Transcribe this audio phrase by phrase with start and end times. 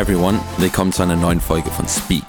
[0.00, 2.24] Hi everyone, willkommen zu einer neuen Folge von Speak.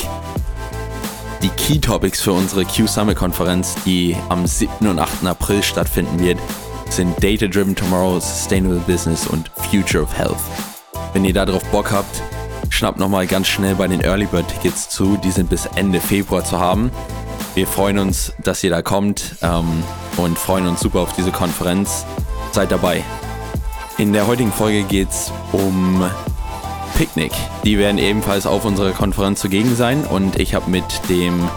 [1.41, 4.89] Die Key Topics für unsere Q Summit Konferenz, die am 7.
[4.89, 5.25] und 8.
[5.25, 6.37] April stattfinden wird,
[6.89, 10.35] sind Data Driven Tomorrow, Sustainable Business und Future of Health.
[11.13, 12.21] Wenn ihr darauf Bock habt,
[12.67, 16.43] schnappt nochmal ganz schnell bei den Early Bird Tickets zu, die sind bis Ende Februar
[16.43, 16.91] zu haben.
[17.55, 19.81] Wir freuen uns, dass ihr da kommt ähm,
[20.17, 22.05] und freuen uns super auf diese Konferenz.
[22.51, 23.01] Seid dabei.
[23.97, 26.03] In der heutigen Folge geht es um
[26.91, 27.31] Picknick.
[27.63, 31.49] Die werden ebenfalls auf unserer Konferenz zugegen sein und ich habe mit dem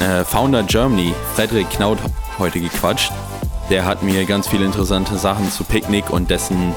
[0.00, 1.98] äh, Founder Germany, Frederik Knaut,
[2.38, 3.12] heute gequatscht.
[3.70, 6.74] Der hat mir ganz viele interessante Sachen zu Picknick und dessen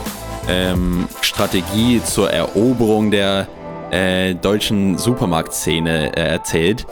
[0.48, 3.48] ähm, Strategie zur Eroberung der
[3.92, 6.86] äh, deutschen Supermarktszene äh, erzählt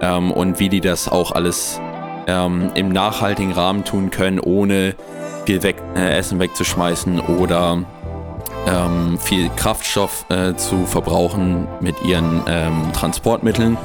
[0.00, 1.80] ähm, und wie die das auch alles
[2.26, 4.94] ähm, im nachhaltigen Rahmen tun können, ohne
[5.46, 7.84] viel weg, äh, Essen wegzuschmeißen oder
[8.66, 13.76] ähm, viel Kraftstoff äh, zu verbrauchen mit ihren ähm, Transportmitteln.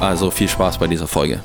[0.00, 1.42] Also viel Spaß bei dieser Folge.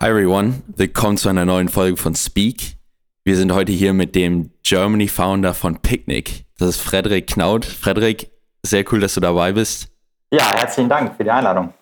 [0.00, 2.76] Hi everyone, willkommen zu einer neuen Folge von Speak.
[3.24, 6.44] Wir sind heute hier mit dem Germany Founder von Picnic.
[6.56, 7.64] Das ist Frederik Knaut.
[7.64, 8.30] Frederik,
[8.62, 9.87] sehr cool, dass du dabei bist.
[10.30, 11.72] Ja, herzlichen Dank für die Einladung.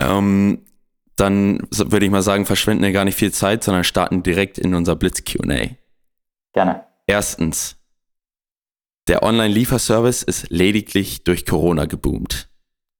[0.00, 0.64] Ähm,
[1.16, 4.74] dann würde ich mal sagen, verschwenden wir gar nicht viel Zeit, sondern starten direkt in
[4.74, 5.70] unser Blitz-QA.
[6.52, 6.84] Gerne.
[7.06, 7.76] Erstens,
[9.08, 12.48] der Online-Lieferservice ist lediglich durch Corona geboomt.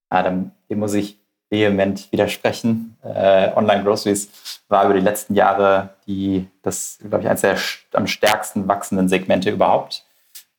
[0.08, 1.18] Adam, dem muss ich
[1.50, 2.96] vehement widersprechen.
[3.02, 7.58] Äh, Online-Groceries war über die letzten Jahre die, das, glaube ich, eines der
[7.92, 10.04] am stärksten wachsenden Segmente überhaupt.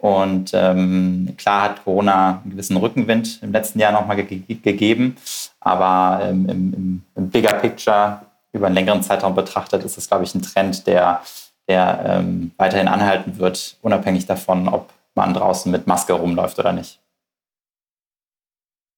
[0.02, 5.18] Und ähm, klar hat Corona einen gewissen Rückenwind im letzten Jahr nochmal ge gegeben,
[5.60, 8.22] aber ähm, im, im, Bigger Picture
[8.54, 11.22] über einen längeren Zeitraum betrachtet ist das, glaube ich, ein Trend, der,
[11.68, 17.02] der ähm, weiterhin anhalten wird, unabhängig davon, ob man draußen mit Maske rumläuft oder nicht.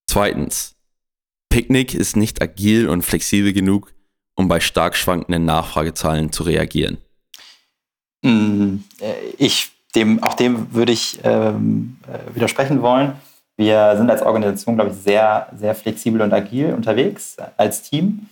[0.08, 0.76] Zweitens,
[1.50, 3.92] Picknick ist nicht agil und flexibel genug,
[4.36, 7.00] um bei stark schwankenden Nachfragezahlen zu reagieren.
[8.22, 13.14] Mm, äh, ich dem, auch dem würde ich ähm, äh, widersprechen wollen.
[13.58, 18.28] Wir sind als Organisation, glaube ich, sehr, sehr flexibel und agil unterwegs als Team.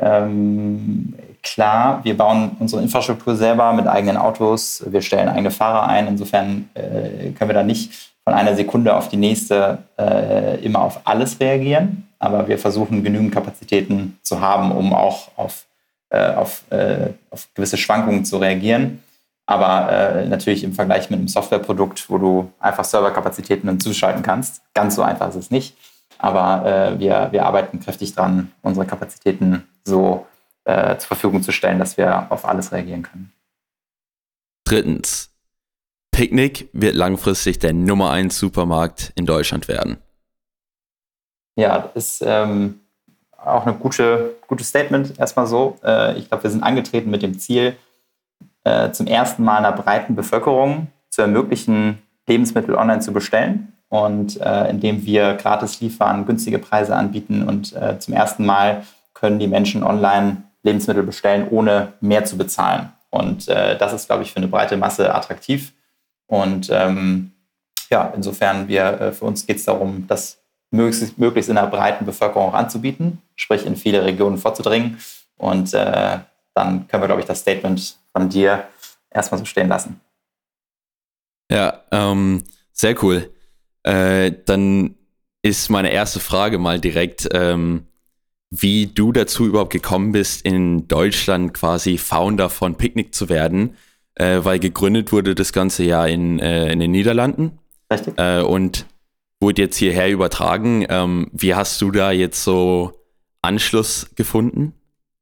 [0.00, 6.06] Ähm, klar, wir bauen unsere Infrastruktur selber mit eigenen Autos, wir stellen eigene Fahrer ein.
[6.06, 7.92] Insofern äh, können wir da nicht
[8.22, 12.08] von einer Sekunde auf die nächste äh, immer auf alles reagieren.
[12.20, 15.64] Aber wir versuchen genügend Kapazitäten zu haben, um auch auf,
[16.10, 19.02] äh, auf, äh, auf gewisse Schwankungen zu reagieren.
[19.48, 24.60] Aber äh, natürlich im Vergleich mit einem Softwareprodukt, wo du einfach Serverkapazitäten hinzuschalten kannst.
[24.74, 25.74] Ganz so einfach ist es nicht.
[26.18, 30.26] Aber äh, wir, wir arbeiten kräftig dran, unsere Kapazitäten so
[30.64, 33.32] äh, zur Verfügung zu stellen, dass wir auf alles reagieren können.
[34.64, 35.30] Drittens.
[36.10, 39.96] Picknick wird langfristig der Nummer 1 Supermarkt in Deutschland werden.
[41.56, 42.80] Ja, das ist ähm,
[43.42, 45.78] auch ein gute, gutes Statement erstmal so.
[45.82, 47.78] Äh, ich glaube, wir sind angetreten mit dem Ziel,
[48.68, 53.72] äh, zum ersten Mal einer breiten Bevölkerung zu ermöglichen, Lebensmittel online zu bestellen.
[53.88, 58.84] Und äh, indem wir gratis liefern, günstige Preise anbieten und äh, zum ersten Mal
[59.14, 62.92] können die Menschen online Lebensmittel bestellen, ohne mehr zu bezahlen.
[63.08, 65.72] Und äh, das ist, glaube ich, für eine breite Masse attraktiv.
[66.26, 67.32] Und ähm,
[67.90, 70.38] ja, insofern, wir, äh, für uns geht es darum, das
[70.70, 74.98] möglichst, möglichst in einer breiten Bevölkerung anzubieten, sprich in viele Regionen vorzudringen.
[75.38, 76.18] Und äh,
[76.54, 78.64] dann können wir, glaube ich, das Statement von dir
[79.10, 80.00] erstmal so stehen lassen.
[81.50, 82.42] Ja, ähm,
[82.72, 83.32] sehr cool.
[83.84, 84.96] Äh, dann
[85.42, 87.86] ist meine erste Frage mal direkt, ähm,
[88.50, 93.76] wie du dazu überhaupt gekommen bist, in Deutschland quasi Founder von Picnic zu werden,
[94.16, 97.58] äh, weil gegründet wurde das ganze Jahr in, äh, in den Niederlanden.
[97.92, 98.14] Richtig.
[98.18, 98.84] Äh, und
[99.40, 100.84] wurde jetzt hierher übertragen.
[100.88, 102.92] Ähm, wie hast du da jetzt so
[103.42, 104.74] Anschluss gefunden?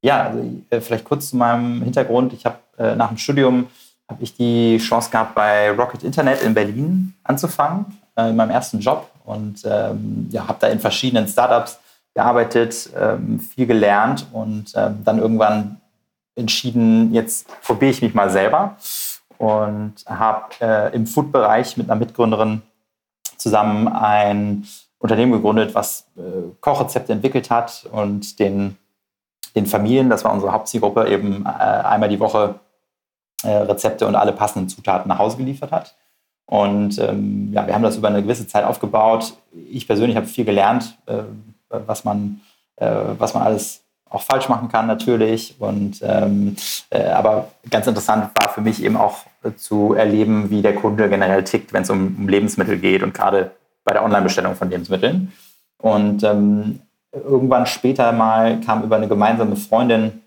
[0.06, 2.32] Ja, also, äh, vielleicht kurz zu meinem Hintergrund.
[2.32, 3.66] Ich habe äh, nach dem Studium
[4.08, 8.78] habe ich die Chance gehabt, bei Rocket Internet in Berlin anzufangen, äh, in meinem ersten
[8.78, 9.10] Job.
[9.24, 11.80] Und ähm, ja, habe da in verschiedenen Startups
[12.14, 15.80] gearbeitet, ähm, viel gelernt und ähm, dann irgendwann
[16.36, 18.76] entschieden, jetzt probiere ich mich mal selber
[19.38, 22.62] und habe äh, im Food-Bereich mit einer Mitgründerin
[23.38, 24.68] zusammen ein
[25.00, 26.20] Unternehmen gegründet, was äh,
[26.60, 28.76] Kochrezepte entwickelt hat und den
[29.56, 32.60] den Familien, das war unsere Hauptzielgruppe, eben äh, einmal die Woche
[33.42, 35.96] äh, Rezepte und alle passenden Zutaten nach Hause geliefert hat.
[36.46, 39.34] Und ähm, ja, wir haben das über eine gewisse Zeit aufgebaut.
[39.70, 41.22] Ich persönlich habe viel gelernt, äh,
[41.68, 42.40] was, man,
[42.76, 42.88] äh,
[43.18, 45.56] was man alles auch falsch machen kann natürlich.
[45.58, 46.54] Und ähm,
[46.90, 49.18] äh, aber ganz interessant war für mich eben auch
[49.56, 53.52] zu erleben, wie der Kunde generell tickt, wenn es um, um, Lebensmittel geht und gerade
[53.84, 55.32] bei der Online-Bestellung von Lebensmitteln.
[55.78, 56.80] Und ähm,
[57.24, 60.22] irgendwann später mal kam über eine gemeinsame Freundin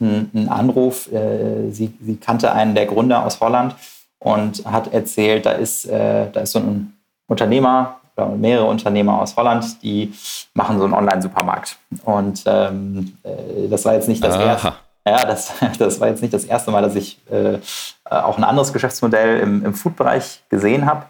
[0.00, 1.10] ein, ein Anruf.
[1.12, 3.74] Äh, sie, sie, kannte einen der Gründer aus Holland
[4.18, 6.94] und hat erzählt, da ist, äh, da ist so ein
[7.26, 10.12] Unternehmer, oder mehrere Unternehmer aus Holland, die
[10.54, 11.76] machen so einen Online-Supermarkt.
[12.04, 14.44] Und ähm, äh, das war jetzt nicht das Aha.
[14.44, 14.72] erste.
[15.06, 17.58] Ja, das, das war jetzt nicht das erste Mal, dass ich äh,
[18.04, 21.04] auch ein anderes Geschäftsmodell im, im Food-Bereich gesehen habe.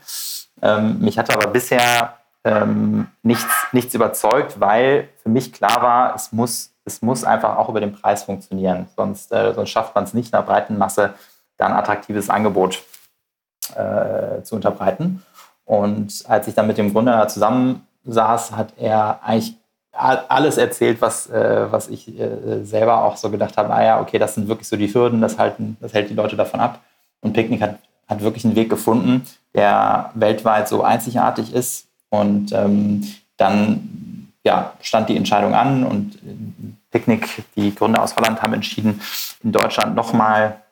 [0.61, 2.18] Ähm, mich hatte aber bisher
[2.49, 7.69] ähm, nichts, nichts überzeugt, weil für mich klar war, es muss, es muss einfach auch
[7.69, 8.87] über den Preis funktionieren.
[8.97, 11.15] Sonst, äh, sonst schafft man es nicht, einer breiten Masse
[11.59, 12.83] da ein attraktives Angebot
[13.75, 15.23] äh, zu unterbreiten.
[15.65, 19.57] Und als ich dann mit dem Gründer zusammensaß, hat er eigentlich
[19.93, 24.19] alles erzählt, was, äh, was ich äh, selber auch so gedacht habe, ah ja, okay,
[24.19, 26.81] das sind wirklich so die Hürden, das, halten, das hält die Leute davon ab.
[27.21, 31.88] Und Picknick hat, hat wirklich einen Weg gefunden, der weltweit so einzigartig ist.
[32.11, 33.05] Und ähm,
[33.37, 36.19] dann ja, stand die Entscheidung an und
[36.91, 39.01] Picknick, die Gründer aus Holland haben entschieden,
[39.43, 40.63] in Deutschland nochmal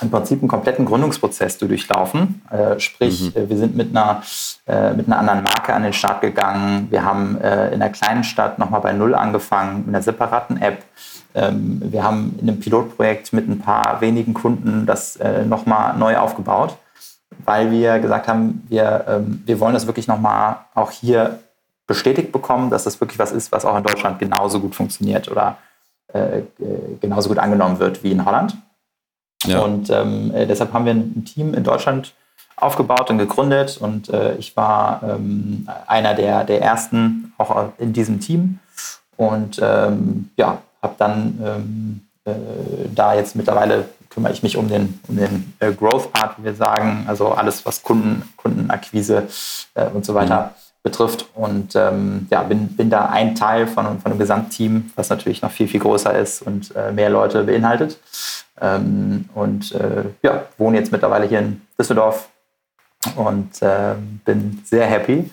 [0.00, 2.42] im Prinzip einen kompletten Gründungsprozess durchlaufen.
[2.50, 3.42] Äh, sprich, mhm.
[3.42, 4.22] Äh, wir sind mit einer,
[4.66, 6.86] äh, mit einer anderen Marke an den Start gegangen.
[6.90, 10.84] Wir haben äh, in einer kleinen Stadt nochmal bei Null angefangen, mit einer separaten App.
[11.34, 16.16] Ähm, wir haben in einem Pilotprojekt mit ein paar wenigen Kunden das äh, nochmal neu
[16.16, 16.76] aufgebaut,
[17.44, 21.38] weil wir gesagt haben, wir, ähm, wir wollen das wirklich nochmal auch hier
[21.86, 25.58] bestätigt bekommen, dass das wirklich was ist, was auch in Deutschland genauso gut funktioniert oder
[26.12, 26.42] äh,
[27.00, 28.56] genauso gut angenommen wird wie in Holland.
[29.44, 29.60] Ja.
[29.60, 32.14] Und ähm, äh, deshalb haben wir ein Team in Deutschland
[32.56, 38.20] aufgebaut und gegründet und äh, ich war ähm, einer der, der ersten auch in diesem
[38.20, 38.58] Team
[39.16, 45.00] und ähm, ja, habe dann ähm, äh, da jetzt mittlerweile kümmere ich mich um den,
[45.08, 49.28] um den äh, Growth-Part, wie wir sagen, also alles, was Kunden, Kundenakquise
[49.74, 50.80] äh, und so weiter mhm.
[50.82, 51.26] betrifft.
[51.34, 55.52] Und ähm, ja, bin, bin da ein Teil von, von einem Gesamtteam, was natürlich noch
[55.52, 57.98] viel, viel größer ist und äh, mehr Leute beinhaltet.
[58.60, 62.28] Ähm, und äh, ja, wohne jetzt mittlerweile hier in Düsseldorf
[63.16, 65.30] und äh, bin sehr happy,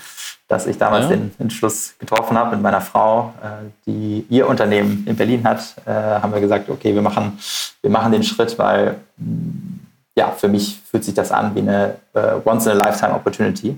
[0.47, 1.11] dass ich damals ja.
[1.11, 5.75] den Entschluss getroffen habe mit meiner Frau, äh, die ihr Unternehmen in Berlin hat.
[5.85, 7.37] Äh, haben wir gesagt, okay, wir machen,
[7.81, 8.95] wir machen den Schritt, weil
[10.15, 13.77] ja, für mich fühlt sich das an wie eine äh, Once-in-a-Lifetime-Opportunity.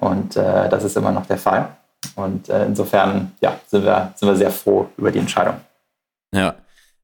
[0.00, 1.68] Und äh, das ist immer noch der Fall.
[2.16, 5.54] Und insofern ja, sind, wir, sind wir sehr froh über die Entscheidung.
[6.34, 6.54] Ja,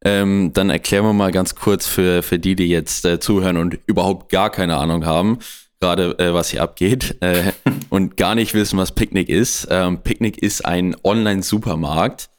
[0.04, 3.78] ähm, dann erklären wir mal ganz kurz für, für die, die jetzt äh, zuhören und
[3.86, 5.38] überhaupt gar keine Ahnung haben,
[5.80, 7.52] gerade äh, was hier abgeht äh,
[7.88, 9.66] und gar nicht wissen, was Picknick ist.
[9.70, 12.30] Ähm, Picknick ist ein Online-Supermarkt,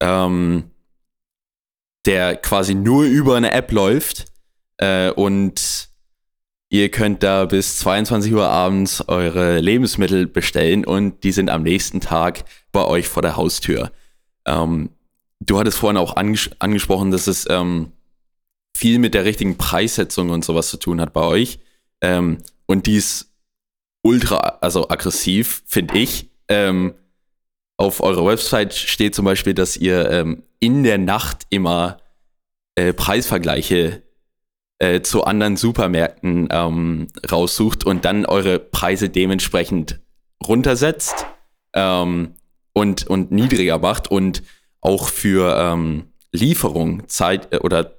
[0.00, 0.70] ähm,
[2.06, 4.26] der quasi nur über eine App läuft
[4.76, 5.88] äh, und
[6.68, 12.00] ihr könnt da bis 22 Uhr abends eure Lebensmittel bestellen und die sind am nächsten
[12.00, 13.92] Tag bei euch vor der Haustür.
[14.46, 14.90] Ähm,
[15.40, 17.92] du hattest vorhin auch anges angesprochen, dass es ähm,
[18.76, 21.60] viel mit der richtigen Preissetzung und sowas zu tun hat bei euch.
[22.02, 23.32] Ähm, und die ist
[24.02, 26.30] ultra, also aggressiv, finde ich.
[26.48, 26.94] Ähm,
[27.76, 31.98] auf eurer Website steht zum Beispiel, dass ihr ähm, in der Nacht immer
[32.76, 34.02] äh, Preisvergleiche
[34.78, 40.00] äh, zu anderen Supermärkten ähm, raussucht und dann eure Preise dementsprechend
[40.46, 41.26] runtersetzt
[41.74, 42.34] ähm,
[42.72, 44.10] und, und niedriger macht.
[44.10, 44.42] Und
[44.80, 47.94] auch für ähm, Lieferung Zeit äh, oder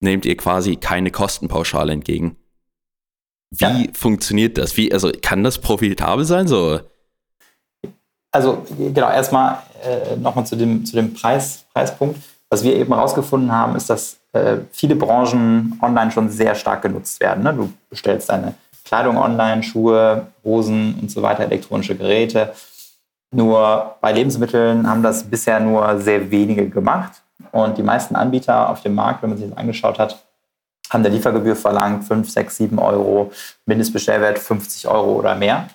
[0.00, 2.36] nehmt ihr quasi keine Kostenpauschale entgegen.
[3.50, 3.92] Wie ja.
[3.94, 4.76] funktioniert das?
[4.76, 6.46] Wie, also kann das profitabel sein?
[6.46, 6.80] So?
[8.32, 12.20] Also genau, erstmal äh, nochmal zu dem, zu dem Preis, Preispunkt.
[12.48, 17.20] Was wir eben herausgefunden haben, ist, dass äh, viele Branchen online schon sehr stark genutzt
[17.20, 17.44] werden.
[17.44, 17.54] Ne?
[17.54, 18.54] Du bestellst deine
[18.84, 22.52] Kleidung online, Schuhe, Hosen und so weiter, elektronische Geräte.
[23.32, 27.22] Nur bei Lebensmitteln haben das bisher nur sehr wenige gemacht.
[27.52, 30.18] Und die meisten Anbieter auf dem Markt, wenn man sich das angeschaut hat,
[30.90, 33.32] haben der Liefergebühr verlangt 5, 6, 7 Euro,
[33.64, 35.68] Mindestbestellwert 50 Euro oder mehr.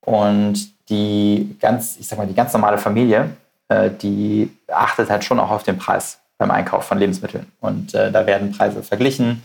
[0.00, 3.30] Und die ganz, ich sag mal, die ganz normale Familie,
[3.68, 7.46] äh, die achtet halt schon auch auf den Preis beim Einkauf von Lebensmitteln.
[7.60, 9.42] Und äh, da werden Preise verglichen.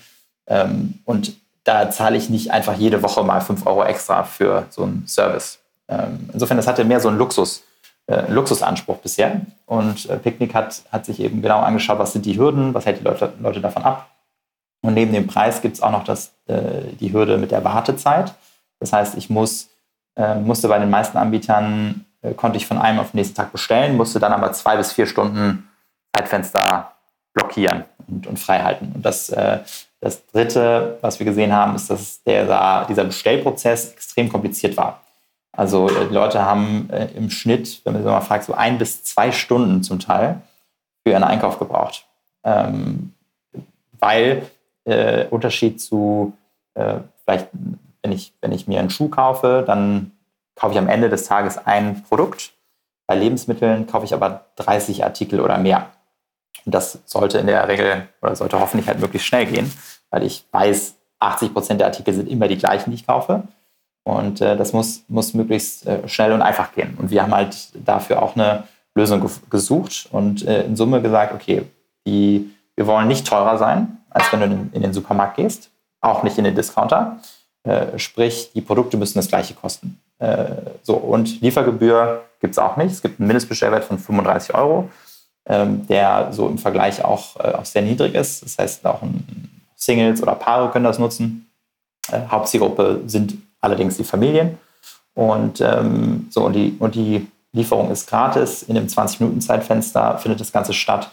[0.48, 4.84] Ähm, und da zahle ich nicht einfach jede Woche mal 5 Euro extra für so
[4.84, 5.60] einen Service.
[5.90, 7.64] Ähm, insofern, das hatte mehr so einen Luxus,
[8.08, 9.42] äh, Luxusanspruch bisher.
[9.66, 13.00] Und äh, Picknick hat, hat sich eben genau angeschaut, was sind die Hürden, was hält
[13.00, 14.10] die Leute, Leute davon ab.
[14.82, 18.34] Und neben dem Preis gibt es auch noch das, äh, die Hürde mit der Wartezeit.
[18.80, 19.70] Das heißt, ich muss,
[20.16, 23.52] äh, musste bei den meisten Anbietern, äh, konnte ich von einem auf den nächsten Tag
[23.52, 25.68] bestellen, musste dann aber zwei bis vier Stunden
[26.16, 26.92] Zeitfenster
[27.34, 28.92] blockieren und, und frei halten.
[28.96, 29.60] Und das, äh,
[30.00, 35.02] das Dritte, was wir gesehen haben, ist, dass der, dieser Bestellprozess extrem kompliziert war.
[35.52, 38.78] Also äh, die Leute haben äh, im Schnitt, wenn man sich mal fragt, so ein
[38.78, 40.42] bis zwei Stunden zum Teil
[41.04, 42.06] für ihren Einkauf gebraucht.
[42.44, 43.14] Ähm,
[44.00, 44.44] weil
[44.88, 46.34] äh, Unterschied zu
[46.74, 47.50] äh, vielleicht,
[48.02, 50.12] wenn ich, wenn ich mir einen Schuh kaufe, dann
[50.56, 52.54] kaufe ich am Ende des Tages ein Produkt.
[53.06, 55.90] Bei Lebensmitteln kaufe ich aber 30 Artikel oder mehr.
[56.66, 59.72] Und das sollte in der Regel oder sollte hoffentlich halt möglichst schnell gehen,
[60.10, 63.44] weil ich weiß, 80 Prozent der Artikel sind immer die gleichen, die ich kaufe.
[64.04, 66.98] Und äh, das muss, muss möglichst äh, schnell und einfach gehen.
[67.00, 68.64] Und wir haben halt dafür auch eine
[68.96, 71.64] Lösung ge gesucht und äh, in Summe gesagt, okay,
[72.06, 75.70] die, wir wollen nicht teurer sein, als wenn du in, den Supermarkt gehst,
[76.02, 77.20] auch nicht in den Discounter.
[77.64, 80.00] Äh, sprich, die Produkte müssen das gleiche kosten.
[80.20, 80.46] Äh,
[80.84, 82.92] so, und Liefergebühr gibt es auch nicht.
[82.92, 84.90] Es gibt einen Mindestbestellwert von 35 Euro,
[85.46, 88.44] ähm, der so im Vergleich auch, äh, auch sehr niedrig ist.
[88.44, 89.02] Das heißt, auch
[89.76, 91.44] Singles oder Paare können das nutzen.
[92.10, 94.58] Hauptzielgruppe sind allerdings die Familien.
[95.14, 98.64] Und, ähm, so, und, die, und die Lieferung ist gratis.
[98.64, 101.10] In einem 20-Minuten-Zeitfenster findet das Ganze statt.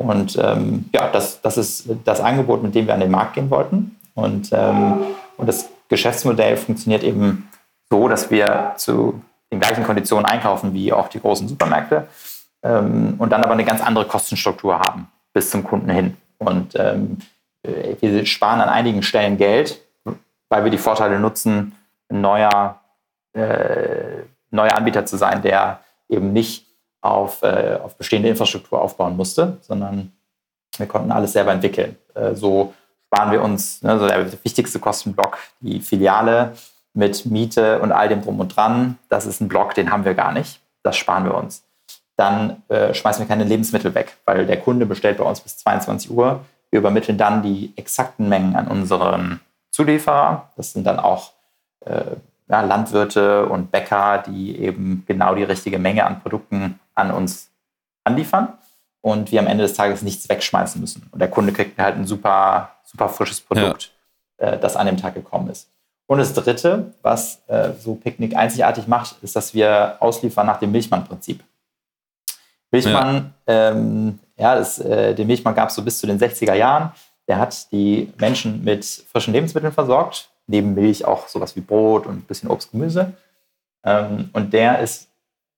[0.00, 3.50] Und ähm, ja, das, das ist das Angebot, mit dem wir an den Markt gehen
[3.50, 3.96] wollten.
[4.14, 4.94] Und, ähm,
[5.36, 7.50] und das Geschäftsmodell funktioniert eben
[7.90, 12.06] so, dass wir zu den gleichen Konditionen einkaufen wie auch die großen Supermärkte
[12.62, 16.16] ähm, und dann aber eine ganz andere Kostenstruktur haben bis zum Kunden hin.
[16.38, 17.18] Und ähm,
[17.62, 19.82] wir sparen an einigen Stellen Geld,
[20.48, 21.74] weil wir die Vorteile nutzen,
[22.08, 22.80] ein neuer,
[23.34, 26.69] äh, neuer Anbieter zu sein, der eben nicht
[27.00, 30.12] auf, äh, auf bestehende Infrastruktur aufbauen musste, sondern
[30.76, 31.96] wir konnten alles selber entwickeln.
[32.14, 32.74] Äh, so
[33.06, 36.52] sparen wir uns ne, so der wichtigste Kostenblock, die Filiale
[36.92, 38.98] mit Miete und all dem drum und dran.
[39.08, 40.60] Das ist ein Block, den haben wir gar nicht.
[40.82, 41.64] Das sparen wir uns.
[42.16, 46.10] Dann äh, schmeißen wir keine Lebensmittel weg, weil der Kunde bestellt bei uns bis 22
[46.10, 46.44] Uhr.
[46.70, 49.40] Wir übermitteln dann die exakten Mengen an unseren
[49.70, 50.50] Zulieferer.
[50.56, 51.32] Das sind dann auch
[51.86, 52.16] äh,
[52.48, 57.50] ja, Landwirte und Bäcker, die eben genau die richtige Menge an Produkten an uns
[58.04, 58.54] anliefern
[59.00, 61.08] und wir am Ende des Tages nichts wegschmeißen müssen.
[61.10, 63.92] Und der Kunde kriegt halt ein super, super frisches Produkt,
[64.40, 64.48] ja.
[64.48, 65.68] äh, das an dem Tag gekommen ist.
[66.06, 70.72] Und das Dritte, was äh, so Picknick einzigartig macht, ist, dass wir ausliefern nach dem
[70.72, 71.42] Milchmann-Prinzip.
[72.72, 76.54] Milchmann, ja, ähm, ja das, äh, den Milchmann gab es so bis zu den 60er
[76.54, 76.90] Jahren.
[77.28, 82.16] Der hat die Menschen mit frischen Lebensmitteln versorgt, neben Milch auch sowas wie Brot und
[82.16, 83.12] ein bisschen Obst, Gemüse.
[83.84, 85.08] Ähm, und der ist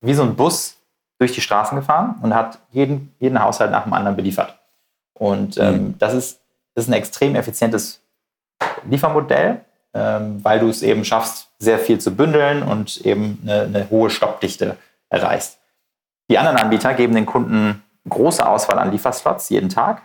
[0.02, 0.76] wie so ein Bus
[1.22, 4.58] durch die Straßen gefahren und hat jeden, jeden Haushalt nach dem anderen beliefert.
[5.14, 5.98] Und ähm, mhm.
[5.98, 6.40] das, ist,
[6.74, 8.02] das ist ein extrem effizientes
[8.88, 9.60] Liefermodell,
[9.94, 14.10] ähm, weil du es eben schaffst, sehr viel zu bündeln und eben eine, eine hohe
[14.10, 14.76] Stoppdichte
[15.08, 15.58] erreichst.
[16.30, 20.02] Die anderen Anbieter geben den Kunden große Auswahl an Lieferslots jeden Tag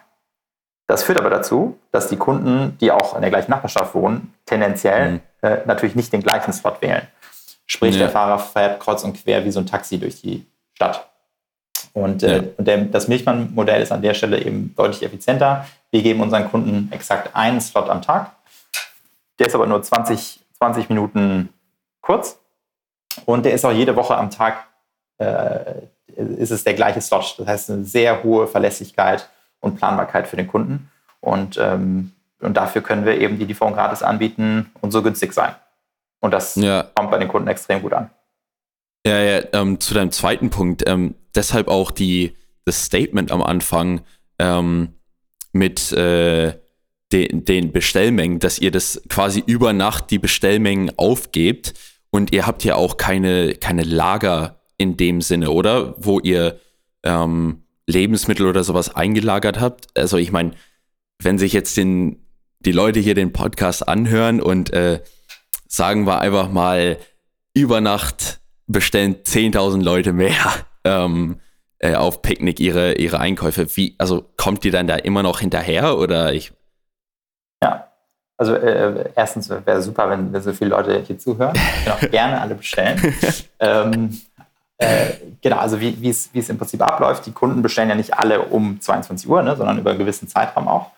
[0.88, 5.12] das führt aber dazu, dass die Kunden, die auch in der gleichen Nachbarschaft wohnen, tendenziell
[5.12, 5.22] mhm.
[5.42, 7.06] äh, natürlich nicht den gleichen Slot wählen.
[7.66, 8.04] Sprich, ja.
[8.04, 10.46] der Fahrer fährt kreuz und quer wie so ein Taxi durch die
[10.78, 11.10] Stadt.
[11.94, 12.44] Und, äh, ja.
[12.58, 15.66] und der, das Milchmann-Modell ist an der Stelle eben deutlich effizienter.
[15.90, 18.32] Wir geben unseren Kunden exakt einen Slot am Tag.
[19.40, 21.50] Der ist aber nur 20, 20 Minuten
[22.02, 22.40] kurz.
[23.26, 24.68] Und der ist auch jede Woche am Tag,
[25.18, 25.74] äh,
[26.16, 27.40] ist es der gleiche Slot.
[27.40, 29.28] Das heißt, eine sehr hohe Verlässlichkeit
[29.60, 30.92] und Planbarkeit für den Kunden.
[31.22, 35.56] Und, ähm, und dafür können wir eben die Lieferung gratis anbieten und so günstig sein.
[36.20, 36.84] Und das ja.
[36.94, 38.12] kommt bei den Kunden extrem gut an.
[39.08, 42.34] Ja, ja, ähm, zu deinem zweiten Punkt, ähm, deshalb auch die,
[42.66, 44.02] das Statement am Anfang
[44.38, 44.96] ähm,
[45.54, 46.60] mit äh,
[47.14, 51.74] den, den Bestellmengen, dass ihr das quasi über Nacht die Bestellmengen aufgebt
[52.10, 55.96] und ihr habt ja auch keine, keine Lager in dem Sinne, oder?
[55.98, 56.60] Wo ihr
[57.04, 59.98] ähm, Lebensmittel oder sowas eingelagert habt.
[59.98, 60.52] Also ich meine,
[61.20, 62.26] wenn sich jetzt den,
[62.60, 65.02] die Leute hier den Podcast anhören und äh,
[65.66, 66.98] sagen wir einfach mal,
[67.54, 70.36] über Nacht bestellen 10.000 Leute mehr
[70.84, 71.40] ähm,
[71.80, 73.68] äh, auf Picknick ihre, ihre Einkäufe.
[73.76, 76.54] Wie, also kommt die dann da immer noch hinterher oder ich?
[77.64, 77.88] Ja,
[78.38, 81.58] also äh, erstens wäre super, wenn, wenn so viele Leute hier zuhören.
[81.90, 83.16] Auch gerne alle bestellen.
[83.60, 84.22] ähm,
[84.78, 87.26] äh, genau, also wie, wie, es, wie es im Prinzip abläuft.
[87.26, 90.68] Die Kunden bestellen ja nicht alle um 22 Uhr, ne, sondern über einen gewissen Zeitraum
[90.68, 90.92] auch.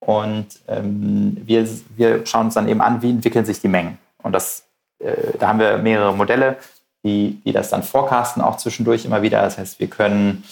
[0.00, 3.98] Und ähm, wir, wir schauen uns dann eben an, wie entwickeln sich die Mengen.
[4.22, 4.66] Und das,
[4.98, 6.56] äh, da haben wir mehrere Modelle,
[7.04, 9.42] die, die das dann forecasten, auch zwischendurch immer wieder.
[9.42, 10.44] Das heißt, wir können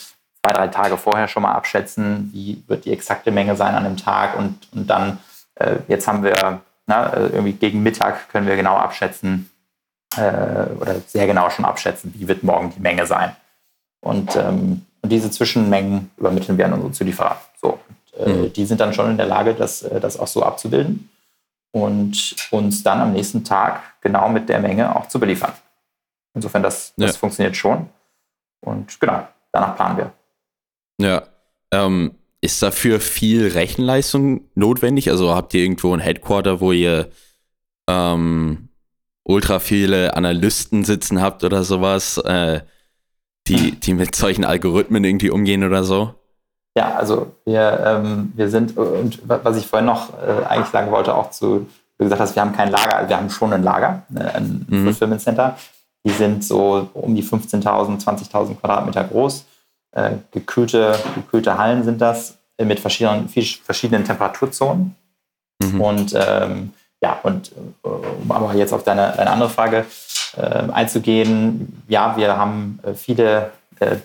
[0.42, 3.96] zwei, drei Tage vorher schon mal abschätzen, wie wird die exakte Menge sein an dem
[3.96, 4.36] Tag.
[4.36, 5.18] Und, und dann,
[5.56, 9.50] äh, jetzt haben wir, na, äh, irgendwie gegen Mittag können wir genau abschätzen,
[10.16, 10.20] äh,
[10.80, 13.36] oder sehr genau schon abschätzen, wie wird morgen die Menge sein.
[14.00, 17.40] Und, ähm, und diese Zwischenmengen übermitteln wir an unsere Zulieferer.
[17.60, 17.78] So,
[18.18, 18.52] und, äh, mhm.
[18.52, 21.10] Die sind dann schon in der Lage, das, äh, das auch so abzubilden
[21.72, 25.52] und uns dann am nächsten Tag genau mit der Menge auch zu beliefern.
[26.34, 27.18] Insofern, das, das ja.
[27.18, 27.88] funktioniert schon.
[28.60, 30.12] Und genau, danach planen wir.
[31.00, 31.22] Ja.
[31.72, 35.10] Ähm, ist dafür viel Rechenleistung notwendig?
[35.10, 37.10] Also habt ihr irgendwo ein Headquarter, wo ihr
[37.88, 38.70] ähm,
[39.24, 42.60] ultra viele Analysten sitzen habt oder sowas, äh,
[43.46, 46.14] die, die mit solchen Algorithmen irgendwie umgehen oder so?
[46.76, 51.14] Ja, also wir, ähm, wir sind, und was ich vorhin noch äh, eigentlich sagen wollte,
[51.14, 51.66] auch zu,
[51.98, 54.84] wie gesagt hast, wir haben kein Lager, wir haben schon ein Lager, ne, ein mhm.
[54.84, 55.56] Fulfillment Center.
[56.04, 59.44] Die sind so um die 15.000, 20.000 Quadratmeter groß.
[59.92, 64.94] Äh, gekühlte, gekühlte Hallen sind das äh, mit verschiedenen, verschiedenen Temperaturzonen.
[65.62, 65.80] Mhm.
[65.80, 69.86] Und ähm, ja, und äh, um aber jetzt auf deine, deine andere Frage
[70.36, 73.96] äh, einzugehen, ja, wir haben äh, viele äh,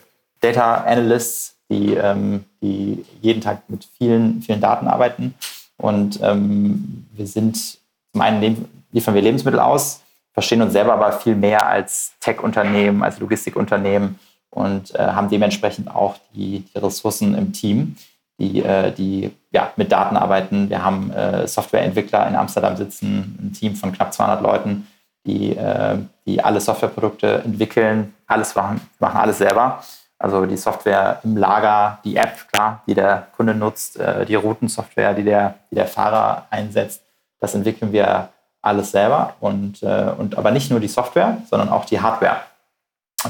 [0.42, 5.34] Data Analysts, die, ähm, die jeden Tag mit vielen, vielen Daten arbeiten.
[5.78, 10.02] Und ähm, wir sind zum einen liefern wir Lebensmittel aus,
[10.36, 14.20] verstehen uns selber aber viel mehr als Tech-Unternehmen, als Logistikunternehmen
[14.52, 17.96] und äh, haben dementsprechend auch die, die, Ressourcen im Team,
[18.38, 20.70] die, äh, die ja, mit Daten arbeiten.
[20.70, 24.88] Wir haben äh, Softwareentwickler in Amsterdam sitzen, ein Team von knapp 200 Leuten,
[25.26, 29.82] die, äh, die alle Softwareprodukte entwickeln, alles machen, machen alles selber.
[30.20, 35.14] Also die Software im Lager, die App, klar, die der Kunde nutzt, äh, die Routensoftware,
[35.14, 37.02] die der, die der Fahrer einsetzt,
[37.40, 38.30] das entwickeln wir
[38.66, 42.38] alles selber und, äh, und aber nicht nur die Software, sondern auch die Hardware.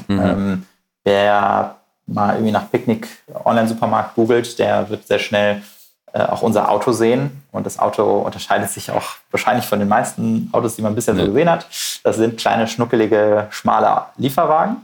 [0.08, 0.20] Mhm.
[0.20, 0.66] Ähm,
[1.04, 1.76] wer
[2.08, 3.08] mal irgendwie nach Picknick
[3.44, 5.62] Online-Supermarkt googelt, der wird sehr schnell
[6.14, 7.44] äh, auch unser Auto sehen.
[7.52, 11.22] Und das Auto unterscheidet sich auch wahrscheinlich von den meisten Autos, die man bisher ja.
[11.22, 11.68] so gesehen hat.
[12.04, 14.78] Das sind kleine, schnuckelige, schmale Lieferwagen.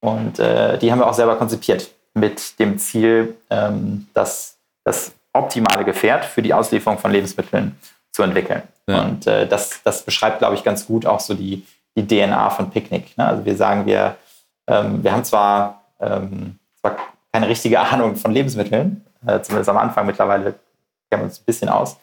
[0.00, 5.84] Und äh, die haben wir auch selber konzipiert mit dem Ziel, ähm, das, das optimale
[5.84, 7.76] Gefährt für die Auslieferung von Lebensmitteln
[8.12, 8.62] zu entwickeln.
[8.88, 9.02] Ja.
[9.02, 12.70] Und äh, das, das beschreibt, glaube ich, ganz gut auch so die, die DNA von
[12.70, 13.16] Picknick.
[13.16, 13.26] Ne?
[13.26, 14.16] Also wir sagen, wir,
[14.66, 16.96] ähm, wir haben zwar, ähm, zwar
[17.32, 20.54] keine richtige Ahnung von Lebensmitteln, äh, zumindest am Anfang mittlerweile
[21.10, 21.98] kennen wir uns ein bisschen aus.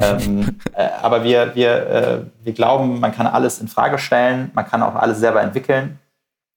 [0.00, 4.66] ähm, äh, aber wir, wir, äh, wir glauben, man kann alles in Frage stellen, man
[4.66, 5.98] kann auch alles selber entwickeln.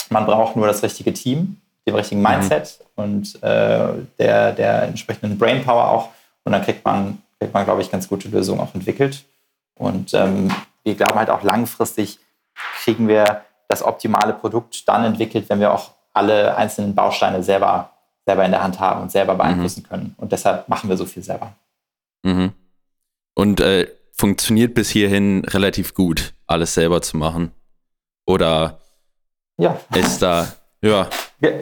[0.10, 2.28] Man braucht nur das richtige Team, den richtigen mhm.
[2.28, 3.04] Mindset mhm.
[3.04, 3.88] und äh,
[4.20, 6.10] der, der entsprechenden Brainpower auch.
[6.44, 9.26] Und dann kriegt man, kriegt man, glaube ich, ganz gute Lösungen auch entwickelt.
[9.76, 10.52] Und ähm,
[10.84, 12.20] wir glauben halt auch langfristig
[12.84, 17.92] kriegen wir das optimale Produkt dann entwickelt, wenn wir auch alle einzelnen Bausteine selber,
[18.26, 19.90] selber in der Hand haben und selber beeinflussen mhm.
[19.90, 20.16] können.
[20.18, 21.54] Und deshalb machen wir so viel selber.
[22.24, 22.54] Mhm.
[23.34, 27.52] Und äh, funktioniert bis hierhin relativ gut, alles selber zu machen?
[28.26, 28.80] Oder
[29.58, 29.78] ja.
[29.94, 30.48] ist da,
[30.82, 31.10] ja.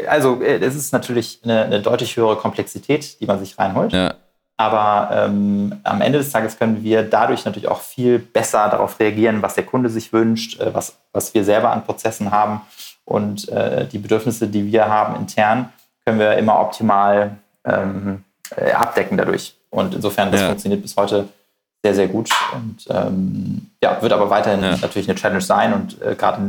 [0.08, 3.92] Also äh, es ist natürlich eine, eine, deutlich höhere Komplexität, die man sich reinholt.
[3.92, 4.16] Ja.
[4.58, 9.42] Aber ähm, am Ende des Tages können wir dadurch natürlich auch viel besser darauf reagieren,
[9.42, 12.62] was der Kunde sich wünscht, äh, was, was wir selber an Prozessen haben
[13.06, 15.70] und äh, die Bedürfnisse, die wir haben intern,
[16.06, 18.24] können wir immer optimal ähm,
[18.56, 19.56] äh, abdecken dadurch.
[19.70, 20.48] Und insofern, das ja.
[20.48, 21.28] funktioniert bis heute
[21.84, 22.30] sehr, sehr gut.
[22.54, 24.78] Und ähm, ja, wird aber weiterhin ja.
[24.78, 25.74] natürlich eine Challenge sein.
[25.74, 26.42] Und äh, gerade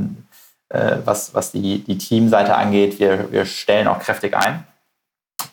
[0.69, 4.65] äh, was, was die, die Teamseite angeht, wir, wir stellen auch kräftig ein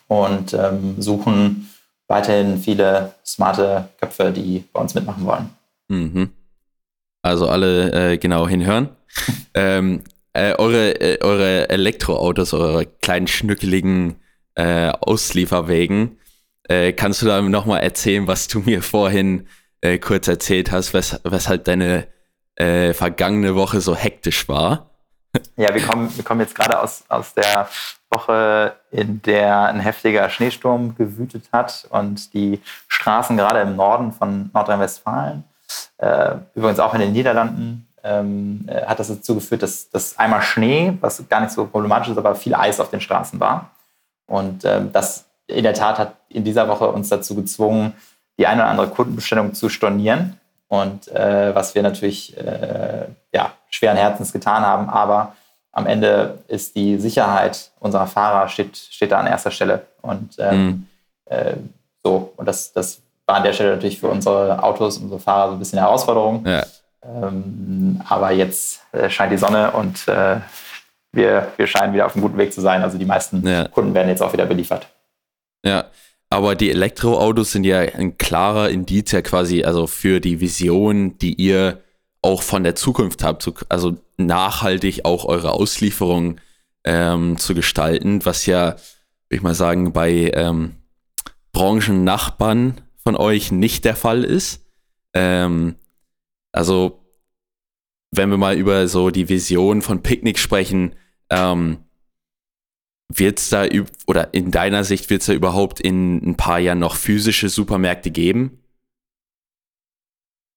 [0.06, 1.71] und ähm, suchen
[2.12, 5.50] weiterhin viele smarte Köpfe, die bei uns mitmachen wollen.
[5.88, 6.30] Mhm.
[7.22, 8.90] Also alle äh, genau hinhören.
[9.54, 10.02] ähm,
[10.34, 14.16] äh, eure, äh, eure Elektroautos, eure kleinen schnückeligen
[14.56, 16.18] äh, Auslieferwegen,
[16.68, 19.48] äh, kannst du da nochmal erzählen, was du mir vorhin
[19.80, 22.08] äh, kurz erzählt hast, wes weshalb deine
[22.54, 24.91] vergangene Woche so hektisch war?
[25.56, 27.68] Ja, wir kommen, wir kommen jetzt gerade aus, aus der
[28.10, 34.50] Woche, in der ein heftiger Schneesturm gewütet hat und die Straßen gerade im Norden von
[34.52, 35.44] Nordrhein-Westfalen,
[35.98, 40.42] äh, übrigens auch in den Niederlanden, ähm, äh, hat das dazu geführt, dass, dass einmal
[40.42, 43.70] Schnee, was gar nicht so problematisch ist, aber viel Eis auf den Straßen war.
[44.26, 47.94] Und ähm, das in der Tat hat in dieser Woche uns dazu gezwungen,
[48.38, 50.38] die eine oder andere Kundenbestellung zu stornieren.
[50.68, 55.34] Und äh, was wir natürlich äh, ja, schweren Herzens getan haben, aber
[55.72, 59.86] am Ende ist die Sicherheit unserer Fahrer steht, steht da an erster Stelle.
[60.02, 60.86] Und ähm, mhm.
[61.26, 61.54] äh,
[62.04, 65.52] so, und das, das war an der Stelle natürlich für unsere Autos, unsere Fahrer so
[65.54, 66.44] ein bisschen eine Herausforderung.
[66.46, 66.64] Ja.
[67.04, 70.36] Ähm, aber jetzt äh, scheint die Sonne und äh,
[71.12, 72.82] wir, wir scheinen wieder auf einem guten Weg zu sein.
[72.82, 73.66] Also die meisten ja.
[73.68, 74.86] Kunden werden jetzt auch wieder beliefert.
[75.64, 75.86] Ja,
[76.30, 81.34] aber die Elektroautos sind ja ein klarer Indiz ja quasi, also für die Vision, die
[81.34, 81.82] ihr
[82.22, 86.40] auch von der Zukunft habt, also nachhaltig auch eure Auslieferung
[86.84, 88.76] ähm, zu gestalten, was ja
[89.28, 90.76] ich mal sagen, bei ähm,
[91.52, 94.64] Branchennachbarn von euch nicht der Fall ist.
[95.14, 95.76] Ähm,
[96.52, 97.04] also,
[98.10, 100.94] wenn wir mal über so die Vision von Picknick sprechen,
[101.30, 101.78] ähm,
[103.08, 103.66] wird es da,
[104.06, 108.10] oder in deiner Sicht, wird es da überhaupt in ein paar Jahren noch physische Supermärkte
[108.10, 108.61] geben?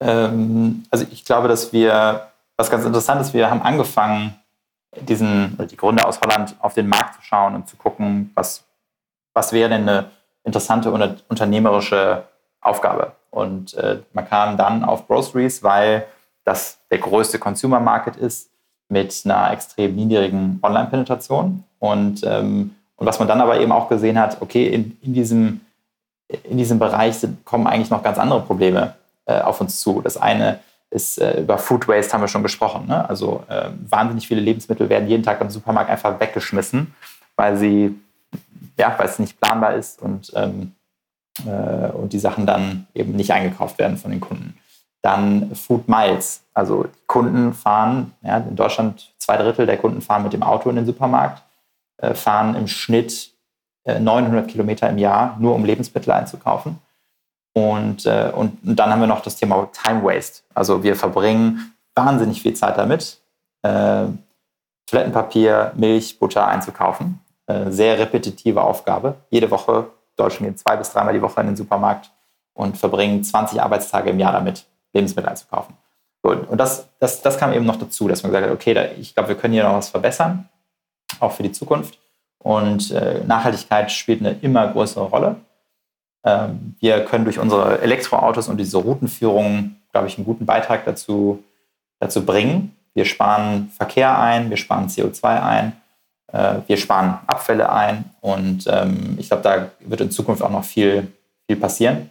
[0.00, 4.34] Ähm, also ich glaube, dass wir, was ganz interessant ist, wir haben angefangen,
[5.00, 8.64] diesen, die Gründer aus Holland auf den Markt zu schauen und zu gucken, was,
[9.34, 10.10] was wäre denn eine
[10.44, 10.90] interessante
[11.28, 12.24] unternehmerische
[12.60, 13.12] Aufgabe.
[13.30, 16.06] Und äh, man kam dann auf Groceries, weil
[16.44, 18.50] das der größte Consumer Market ist
[18.88, 21.64] mit einer extrem niedrigen Online-Penetration.
[21.78, 25.60] Und, ähm, und was man dann aber eben auch gesehen hat, okay, in, in, diesem,
[26.44, 28.94] in diesem Bereich sind, kommen eigentlich noch ganz andere Probleme
[29.26, 30.00] äh, auf uns zu.
[30.02, 30.60] Das eine
[30.90, 32.86] ist, äh, über Food Waste haben wir schon gesprochen.
[32.86, 33.08] Ne?
[33.08, 36.94] Also äh, wahnsinnig viele Lebensmittel werden jeden Tag im Supermarkt einfach weggeschmissen,
[37.36, 37.98] weil sie,
[38.78, 40.72] ja, weil es nicht planbar ist und, ähm,
[41.44, 44.56] äh, und die Sachen dann eben nicht eingekauft werden von den Kunden.
[45.02, 46.42] Dann Food Miles.
[46.54, 50.76] Also Kunden fahren, ja, in Deutschland zwei Drittel der Kunden fahren mit dem Auto in
[50.76, 51.42] den Supermarkt,
[51.98, 53.32] äh, fahren im Schnitt
[53.86, 56.78] 900 äh, Kilometer im Jahr, nur um Lebensmittel einzukaufen.
[57.56, 60.42] Und, äh, und, und, dann haben wir noch das Thema Time Waste.
[60.52, 63.18] Also wir verbringen wahnsinnig viel Zeit damit,
[63.62, 64.04] äh,
[64.86, 67.18] Toilettenpapier, Milch, Butter einzukaufen.
[67.46, 69.14] Äh, sehr repetitive Aufgabe.
[69.30, 72.10] Jede Woche, Deutschen gehen zwei bis dreimal die Woche in den Supermarkt
[72.52, 75.76] und verbringen 20 Arbeitstage im Jahr damit, Lebensmittel einzukaufen.
[76.20, 78.84] Und, und das, das, das kam eben noch dazu, dass man gesagt hat, okay, da,
[78.98, 80.46] ich glaube, wir können hier noch was verbessern,
[81.20, 81.98] auch für die Zukunft.
[82.38, 85.36] Und äh, Nachhaltigkeit spielt eine immer größere Rolle.
[86.26, 91.42] Ähm, wir können durch unsere Elektroautos und diese Routenführung, glaube ich, einen guten Beitrag dazu,
[92.00, 92.76] dazu bringen.
[92.94, 95.72] Wir sparen Verkehr ein, wir sparen CO2 ein,
[96.32, 100.64] äh, wir sparen Abfälle ein und ähm, ich glaube, da wird in Zukunft auch noch
[100.64, 101.12] viel,
[101.46, 102.10] viel passieren.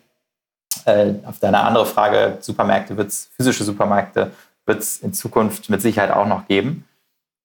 [0.85, 4.31] Äh, auf deine andere Frage, Supermärkte wird es, physische Supermärkte
[4.65, 6.85] wird es in Zukunft mit Sicherheit auch noch geben.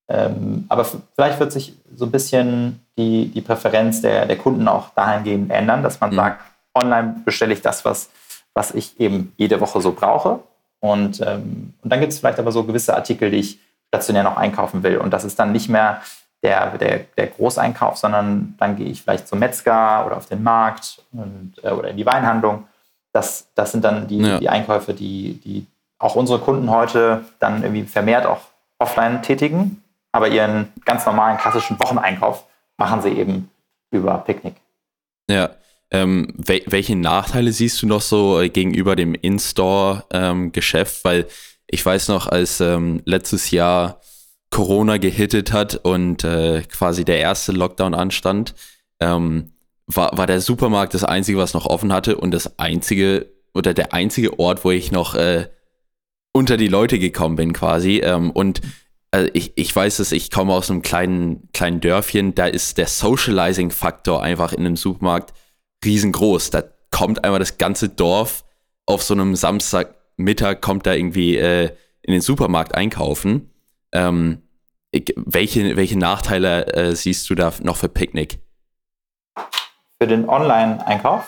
[0.09, 4.91] Ähm, aber vielleicht wird sich so ein bisschen die, die Präferenz der, der Kunden auch
[4.91, 6.17] dahingehend ändern, dass man mhm.
[6.17, 8.11] sagt, online bestelle ich das, was,
[8.55, 10.41] was ich eben jede Woche so brauche.
[10.81, 14.37] Und, ähm, und dann gibt es vielleicht aber so gewisse Artikel, die ich stationär noch
[14.37, 14.99] einkaufen will.
[14.99, 16.01] Und das ist dann nicht mehr
[16.43, 21.03] der, der, der Großeinkauf, sondern dann gehe ich vielleicht zum Metzger oder auf den Markt
[21.13, 22.67] und, äh, oder in die Weinhandlung.
[23.13, 24.39] Das, das sind dann die, ja.
[24.39, 25.67] die Einkäufe, die, die
[25.99, 28.41] auch unsere Kunden heute dann irgendwie vermehrt auch
[28.79, 29.83] offline tätigen.
[30.13, 32.45] Aber ihren ganz normalen klassischen Wocheneinkauf
[32.79, 33.51] machen sie eben
[33.91, 34.57] über Picknick.
[35.29, 35.51] Ja,
[35.91, 40.97] ähm, wel welche Nachteile siehst du noch so äh, gegenüber dem In-Store-Geschäft?
[40.97, 41.27] Ähm, Weil
[41.67, 44.01] ich weiß noch, als ähm, letztes Jahr
[44.51, 48.55] Corona gehittet hat und äh, quasi der erste Lockdown anstand,
[49.01, 49.53] ähm,
[49.87, 53.93] war, war der Supermarkt das Einzige, was noch offen hatte und das einzige oder der
[53.93, 55.49] einzige Ort, wo ich noch äh,
[56.33, 57.99] unter die Leute gekommen bin quasi.
[57.99, 58.61] Ähm, und
[59.11, 62.87] also ich, ich weiß es, ich komme aus einem kleinen, kleinen Dörfchen, da ist der
[62.87, 65.33] Socializing-Faktor einfach in einem Supermarkt
[65.85, 66.51] riesengroß.
[66.51, 68.45] Da kommt einmal das ganze Dorf
[68.87, 71.71] auf so einem Samstagmittag, kommt da irgendwie äh,
[72.03, 73.51] in den Supermarkt einkaufen.
[73.93, 74.43] Ähm,
[75.17, 78.41] welche, welche Nachteile äh, siehst du da noch für Picknick?
[80.01, 81.25] Für den Online-Einkauf?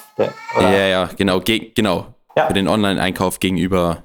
[0.56, 2.14] Ja, ja, genau, genau.
[2.34, 2.46] Ja.
[2.46, 4.04] Für den Online-Einkauf gegenüber.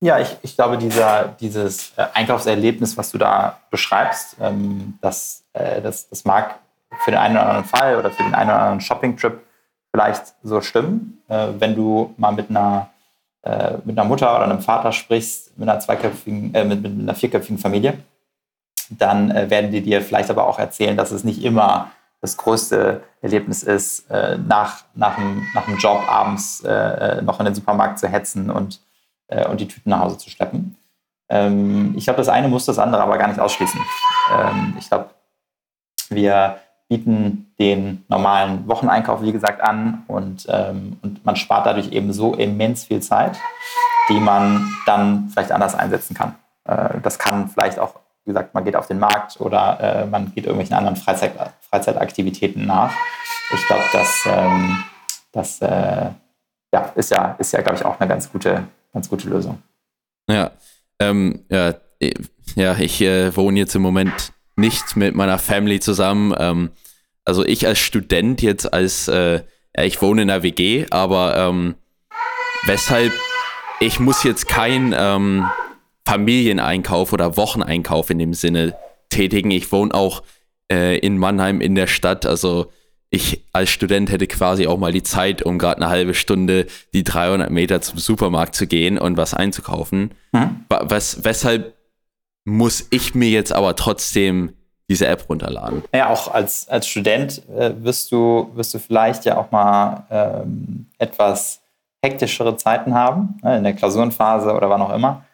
[0.00, 5.82] Ja, ich, ich glaube, dieser, dieses äh, Einkaufserlebnis, was du da beschreibst, ähm, das, äh,
[5.82, 6.58] das, das mag
[7.04, 9.38] für den einen oder anderen Fall oder für den einen oder anderen Shopping-Trip
[9.92, 11.22] vielleicht so stimmen.
[11.28, 12.90] Äh, wenn du mal mit einer,
[13.42, 17.14] äh, mit einer Mutter oder einem Vater sprichst, mit einer zweiköpfigen, äh, mit, mit, einer
[17.14, 17.98] vierköpfigen Familie,
[18.90, 23.02] dann äh, werden die dir vielleicht aber auch erzählen, dass es nicht immer das größte
[23.22, 27.98] Erlebnis ist, äh, nach, nach, dem, nach dem Job abends äh, noch in den Supermarkt
[27.98, 28.80] zu hetzen und,
[29.48, 30.76] und die Tüten nach Hause zu schleppen.
[31.30, 33.80] Ähm, ich glaube, das eine muss das andere aber gar nicht ausschließen.
[34.34, 35.10] Ähm, ich glaube,
[36.10, 42.10] wir bieten den normalen Wocheneinkauf, wie gesagt, an und, ähm, und man spart dadurch eben
[42.12, 43.36] so immens viel Zeit,
[44.08, 46.34] die man dann vielleicht anders einsetzen kann.
[46.64, 50.32] Äh, das kann vielleicht auch, wie gesagt, man geht auf den Markt oder äh, man
[50.34, 51.34] geht irgendwelchen anderen Freizeit,
[51.68, 52.94] Freizeitaktivitäten nach.
[53.52, 54.82] Ich glaube, das, ähm,
[55.30, 56.06] das äh,
[56.72, 59.62] ja, ist ja, ist ja glaube ich, auch eine ganz gute, ganz gute Lösung.
[60.30, 60.52] Ja,
[60.98, 61.74] ähm, ja,
[62.54, 66.70] ja ich äh, wohne jetzt im Moment nicht mit meiner Family zusammen.
[67.24, 69.42] Also ich als Student jetzt als, äh,
[69.76, 71.76] ich wohne in der WG, aber ähm,
[72.66, 73.12] weshalb
[73.80, 75.46] ich muss jetzt kein ähm,
[76.06, 78.76] Familieneinkauf oder Wocheneinkauf in dem Sinne
[79.08, 79.50] tätigen.
[79.50, 80.22] Ich wohne auch
[80.70, 82.70] äh, in Mannheim in der Stadt, also
[83.10, 87.02] ich als Student hätte quasi auch mal die Zeit, um gerade eine halbe Stunde die
[87.02, 90.12] 300 Meter zum Supermarkt zu gehen und was einzukaufen.
[90.32, 90.64] Hm?
[90.68, 91.74] Was, weshalb
[92.44, 94.52] muss ich mir jetzt aber trotzdem
[94.90, 95.84] diese App runterladen?
[95.94, 100.86] Ja, auch als, als Student äh, wirst, du, wirst du vielleicht ja auch mal ähm,
[100.98, 101.60] etwas
[102.02, 105.24] hektischere Zeiten haben, ne, in der Klausurenphase oder wann auch immer.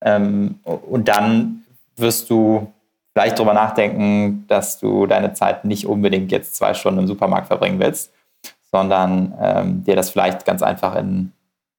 [0.00, 1.64] Ähm, und dann
[1.96, 2.72] wirst du
[3.12, 7.80] vielleicht darüber nachdenken, dass du deine Zeit nicht unbedingt jetzt zwei Stunden im Supermarkt verbringen
[7.80, 8.12] willst,
[8.70, 11.32] sondern ähm, dir das vielleicht ganz einfach in,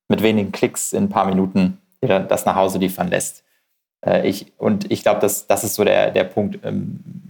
[0.10, 3.46] mit wenigen Klicks in ein paar Minuten das nach Hause liefern lässt.
[4.06, 6.60] Äh, ich, und ich glaube, das, das ist so der, der Punkt.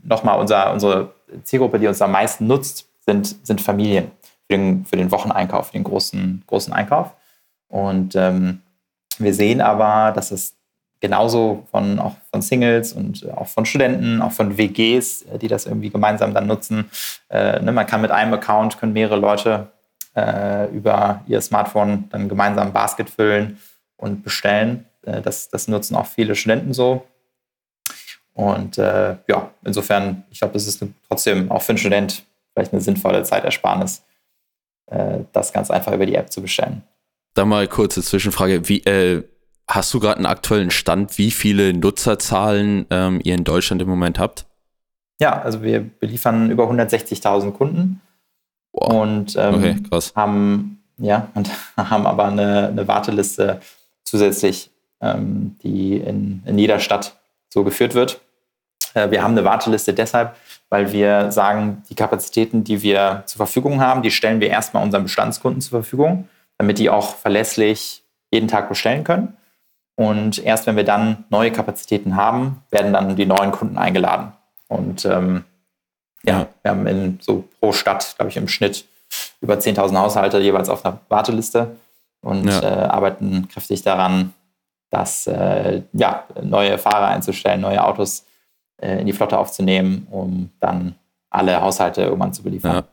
[0.04, 4.12] Nochmal, unser, unsere Zielgruppe, die uns am meisten nutzt, sind, sind Familien
[4.48, 7.14] für den, für den Wocheneinkauf, für den großen, großen Einkauf.
[7.68, 8.62] Und ähm,
[9.18, 10.56] wir sehen aber, dass es
[11.00, 15.66] genauso von, auch von Singles und auch von Studenten, auch von WGs, äh, die das
[15.66, 16.90] irgendwie gemeinsam dann nutzen.
[17.30, 19.68] Äh, ne, man kann mit einem Account, können mehrere Leute
[20.16, 23.58] äh, über ihr Smartphone dann gemeinsam Basket füllen
[23.98, 24.86] und bestellen.
[25.06, 27.06] Äh, das, das nutzen auch viele Studenten so.
[28.34, 32.82] Und äh, ja, insofern, ich glaube, das ist trotzdem auch für einen Student vielleicht eine
[32.82, 34.04] sinnvolle Zeitersparnis,
[34.88, 36.84] äh, das ganz einfach über die App zu bestellen.
[37.34, 38.68] Da mal kurze Zwischenfrage.
[38.68, 38.82] Wie,
[39.74, 44.20] Hast du gerade einen aktuellen Stand, wie viele Nutzerzahlen ähm, ihr in Deutschland im Moment
[44.20, 44.46] habt?
[45.22, 48.02] Ja, also wir beliefern über 160.000 Kunden
[48.74, 49.02] wow.
[49.02, 53.62] und ähm, okay, haben ja und haben aber eine, eine Warteliste
[54.04, 57.21] zusätzlich, ähm, die in, in jeder Stadt
[57.52, 58.22] so geführt wird.
[58.94, 60.36] Äh, wir haben eine Warteliste deshalb,
[60.70, 65.04] weil wir sagen, die Kapazitäten, die wir zur Verfügung haben, die stellen wir erstmal unseren
[65.04, 69.38] Bestandskunden zur Verfügung, damit die auch verlässlich jeden Tag bestellen können.
[69.96, 74.32] Und erst wenn wir dann neue Kapazitäten haben, werden dann die neuen Kunden eingeladen.
[74.68, 75.44] Und ähm,
[76.24, 78.86] ja, wir haben in, so pro Stadt, glaube ich, im Schnitt
[79.42, 81.76] über 10.000 Haushalte jeweils auf einer Warteliste
[82.22, 82.62] und ja.
[82.62, 84.34] äh, arbeiten kräftig daran,
[84.92, 88.26] dass äh, ja, neue Fahrer einzustellen, neue Autos
[88.78, 90.96] äh, in die Flotte aufzunehmen, um dann
[91.30, 92.76] alle Haushalte irgendwann zu beliefern.
[92.76, 92.84] Ja.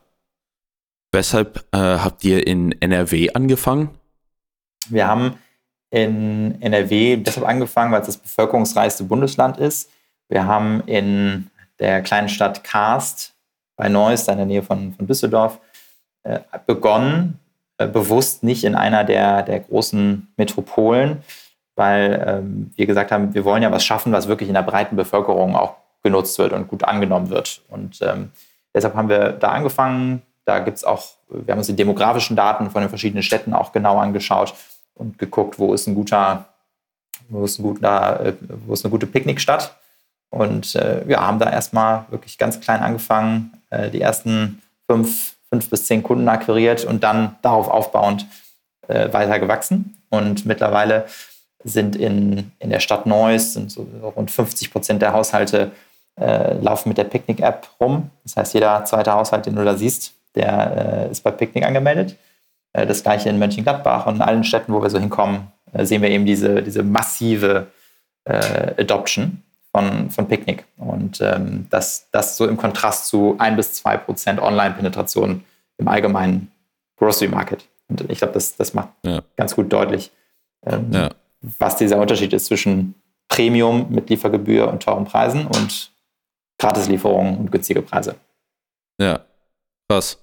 [1.11, 3.89] Weshalb äh, habt ihr in NRW angefangen?
[4.89, 5.35] Wir haben
[5.91, 9.91] in NRW deshalb angefangen, weil es das bevölkerungsreichste Bundesland ist.
[10.29, 13.33] Wir haben in der kleinen Stadt Karst
[13.75, 15.59] bei Neuss, in der Nähe von, von Düsseldorf,
[16.23, 17.39] äh, begonnen,
[17.77, 21.23] äh, bewusst nicht in einer der, der großen Metropolen,
[21.79, 24.97] weil ähm, wir gesagt haben, wir wollen ja was schaffen, was wirklich in der breiten
[24.97, 27.61] Bevölkerung auch genutzt wird und gut angenommen wird.
[27.69, 28.31] Und ähm,
[28.75, 30.21] deshalb haben wir da angefangen.
[30.43, 33.71] Da gibt es auch, wir haben uns die demografischen Daten von den verschiedenen Städten auch
[33.71, 34.53] genau angeschaut
[34.93, 36.49] und geguckt, wo ist ein guter,
[37.29, 38.33] wo ist, ein guter, äh,
[38.65, 39.73] wo ist eine gute Picknickstadt.
[40.31, 45.69] Und äh, ja, haben da erstmal wirklich ganz klein angefangen, äh, die ersten fünf, fünf
[45.69, 48.27] bis zehn Kunden akquiriert und dann darauf aufbauend
[48.89, 49.95] äh, weiter gewachsen.
[50.09, 51.05] Und mittlerweile
[51.63, 55.71] sind in, in der Stadt Neuss sind so rund 50 Prozent der Haushalte
[56.19, 58.09] äh, laufen mit der Picknick-App rum.
[58.23, 62.15] Das heißt, jeder zweite Haushalt, den du da siehst, der äh, ist bei Picknick angemeldet.
[62.73, 66.01] Äh, das gleiche in Mönchengladbach und in allen Städten, wo wir so hinkommen, äh, sehen
[66.01, 67.67] wir eben diese, diese massive
[68.25, 70.65] äh, Adoption von, von Picknick.
[70.77, 75.43] Und ähm, das, das so im Kontrast zu ein bis zwei Prozent Online-Penetration
[75.77, 76.51] im allgemeinen
[76.97, 77.65] Grocery Market.
[77.87, 79.21] Und ich glaube, das, das macht ja.
[79.35, 80.11] ganz gut deutlich,
[80.65, 81.09] ähm, ja.
[81.41, 82.95] Was dieser Unterschied ist zwischen
[83.27, 85.91] Premium mit Liefergebühr und teuren Preisen und
[86.57, 88.15] Gratislieferungen und günstige Preise.
[88.99, 89.25] Ja,
[89.87, 90.17] krass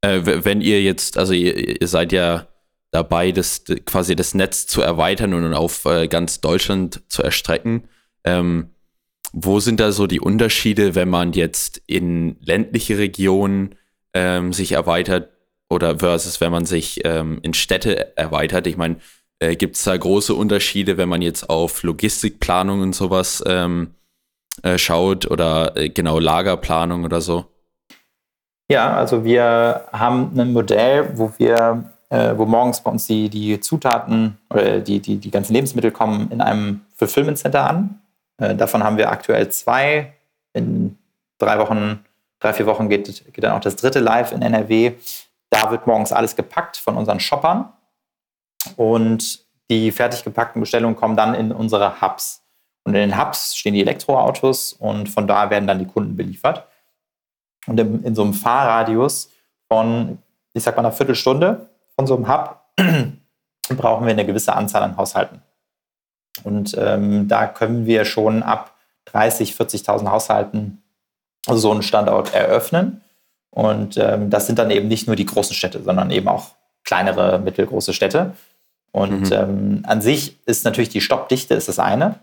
[0.00, 2.46] äh, wenn ihr jetzt, also ihr, ihr, seid ja
[2.90, 7.84] dabei, das quasi das Netz zu erweitern und auf äh, ganz Deutschland zu erstrecken.
[8.24, 8.70] Ähm,
[9.32, 13.74] wo sind da so die Unterschiede, wenn man jetzt in ländliche Regionen
[14.14, 15.30] ähm, sich erweitert
[15.68, 18.66] oder versus wenn man sich ähm, in Städte erweitert?
[18.66, 18.96] Ich meine,
[19.40, 23.94] äh, gibt es da große Unterschiede, wenn man jetzt auf Logistikplanung und sowas ähm,
[24.62, 27.46] äh, schaut oder äh, genau Lagerplanung oder so?
[28.70, 33.60] Ja, also wir haben ein Modell, wo wir, äh, wo morgens bei uns die, die
[33.60, 38.00] Zutaten oder die, die, die ganzen Lebensmittel kommen in einem Fulfillment Center an.
[38.36, 40.12] Äh, davon haben wir aktuell zwei.
[40.52, 40.98] In
[41.38, 42.04] drei Wochen,
[42.40, 44.92] drei, vier Wochen geht, geht dann auch das dritte live in NRW.
[45.50, 47.72] Da wird morgens alles gepackt von unseren Shoppern.
[48.76, 52.42] Und die fertig gepackten Bestellungen kommen dann in unsere Hubs.
[52.84, 56.66] Und in den Hubs stehen die Elektroautos und von da werden dann die Kunden beliefert.
[57.66, 59.30] Und in, in so einem Fahrradius
[59.70, 60.18] von,
[60.54, 62.62] ich sag mal, einer Viertelstunde von so einem Hub
[63.76, 65.42] brauchen wir eine gewisse Anzahl an Haushalten.
[66.44, 68.74] Und ähm, da können wir schon ab
[69.06, 70.82] 30, 40.000 Haushalten
[71.46, 73.02] so einen Standort eröffnen.
[73.50, 76.52] Und ähm, das sind dann eben nicht nur die großen Städte, sondern eben auch
[76.84, 78.34] kleinere, mittelgroße Städte.
[78.92, 79.32] Und mhm.
[79.32, 82.16] ähm, an sich ist natürlich die Stoppdichte ist das eine.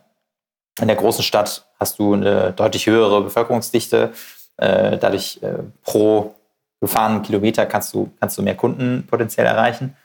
[0.81, 4.11] In der großen Stadt hast du eine deutlich höhere Bevölkerungsdichte.
[4.57, 6.35] Äh, dadurch äh, pro
[6.81, 9.95] gefahrenen Kilometer kannst du, kannst du mehr Kunden potenziell erreichen.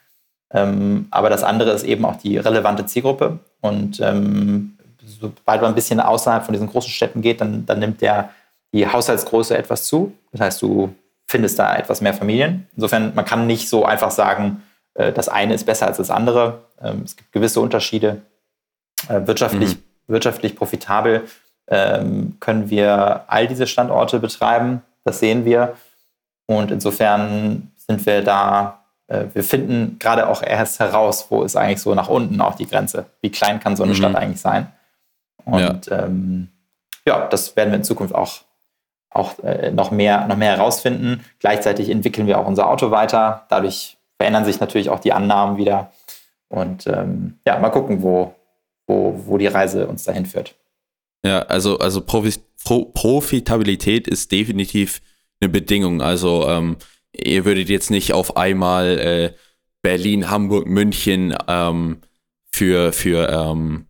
[0.53, 3.39] Ähm, aber das andere ist eben auch die relevante Zielgruppe.
[3.61, 8.01] Und ähm, sobald man ein bisschen außerhalb von diesen großen Städten geht, dann, dann nimmt
[8.01, 8.31] der,
[8.73, 10.13] die Haushaltsgröße etwas zu.
[10.33, 10.95] Das heißt, du
[11.27, 12.67] findest da etwas mehr Familien.
[12.75, 14.63] Insofern, man kann nicht so einfach sagen,
[14.95, 16.61] äh, das eine ist besser als das andere.
[16.81, 18.23] Ähm, es gibt gewisse Unterschiede.
[19.09, 19.83] Äh, wirtschaftlich, mhm.
[20.09, 21.25] wirtschaftlich profitabel
[21.69, 24.83] ähm, können wir all diese Standorte betreiben.
[25.05, 25.77] Das sehen wir.
[26.47, 31.81] Und insofern sind wir da, äh, wir finden gerade auch erst heraus, wo ist eigentlich
[31.81, 33.07] so nach unten auch die Grenze.
[33.21, 33.97] Wie klein kann so eine mhm.
[33.97, 34.73] Stadt eigentlich sein?
[35.45, 36.05] Und ja.
[36.05, 36.49] Ähm,
[37.07, 38.41] ja, das werden wir in Zukunft auch,
[39.11, 41.25] auch äh, noch, mehr, noch mehr herausfinden.
[41.39, 43.47] Gleichzeitig entwickeln wir auch unser Auto weiter.
[43.49, 45.93] Dadurch verändern sich natürlich auch die Annahmen wieder.
[46.49, 48.35] Und ähm, ja, mal gucken, wo,
[48.87, 50.57] wo, wo die Reise uns dahin führt.
[51.25, 55.01] Ja, also, also Profitabilität ist definitiv
[55.41, 56.03] eine Bedingung.
[56.03, 56.77] Also ähm,
[57.17, 59.33] ihr würdet jetzt nicht auf einmal äh,
[59.81, 62.03] Berlin, Hamburg, München ähm,
[62.53, 63.87] für, für ähm,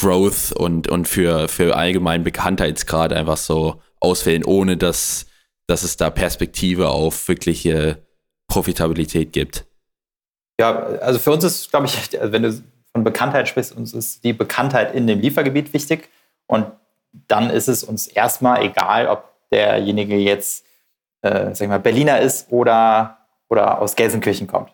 [0.00, 5.26] Growth und, und für, für allgemeinen Bekanntheitsgrad einfach so auswählen, ohne dass,
[5.66, 8.07] dass es da Perspektive auf wirkliche
[8.48, 9.64] Profitabilität gibt.
[10.60, 14.32] Ja, also für uns ist, glaube ich, wenn du von Bekanntheit sprichst, uns ist die
[14.32, 16.08] Bekanntheit in dem Liefergebiet wichtig.
[16.46, 16.66] Und
[17.28, 20.64] dann ist es uns erstmal egal, ob derjenige jetzt,
[21.22, 24.70] äh, sag ich mal, Berliner ist oder, oder aus Gelsenkirchen kommt.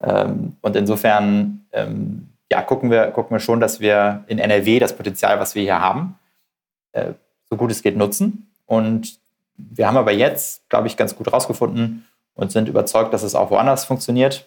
[0.00, 4.96] Ähm, und insofern ähm, ja, gucken wir, gucken wir schon, dass wir in NRW das
[4.96, 6.18] Potenzial, was wir hier haben,
[6.92, 7.12] äh,
[7.48, 8.50] so gut es geht nutzen.
[8.66, 9.18] Und
[9.56, 13.50] wir haben aber jetzt, glaube ich, ganz gut rausgefunden und sind überzeugt, dass es auch
[13.50, 14.46] woanders funktioniert.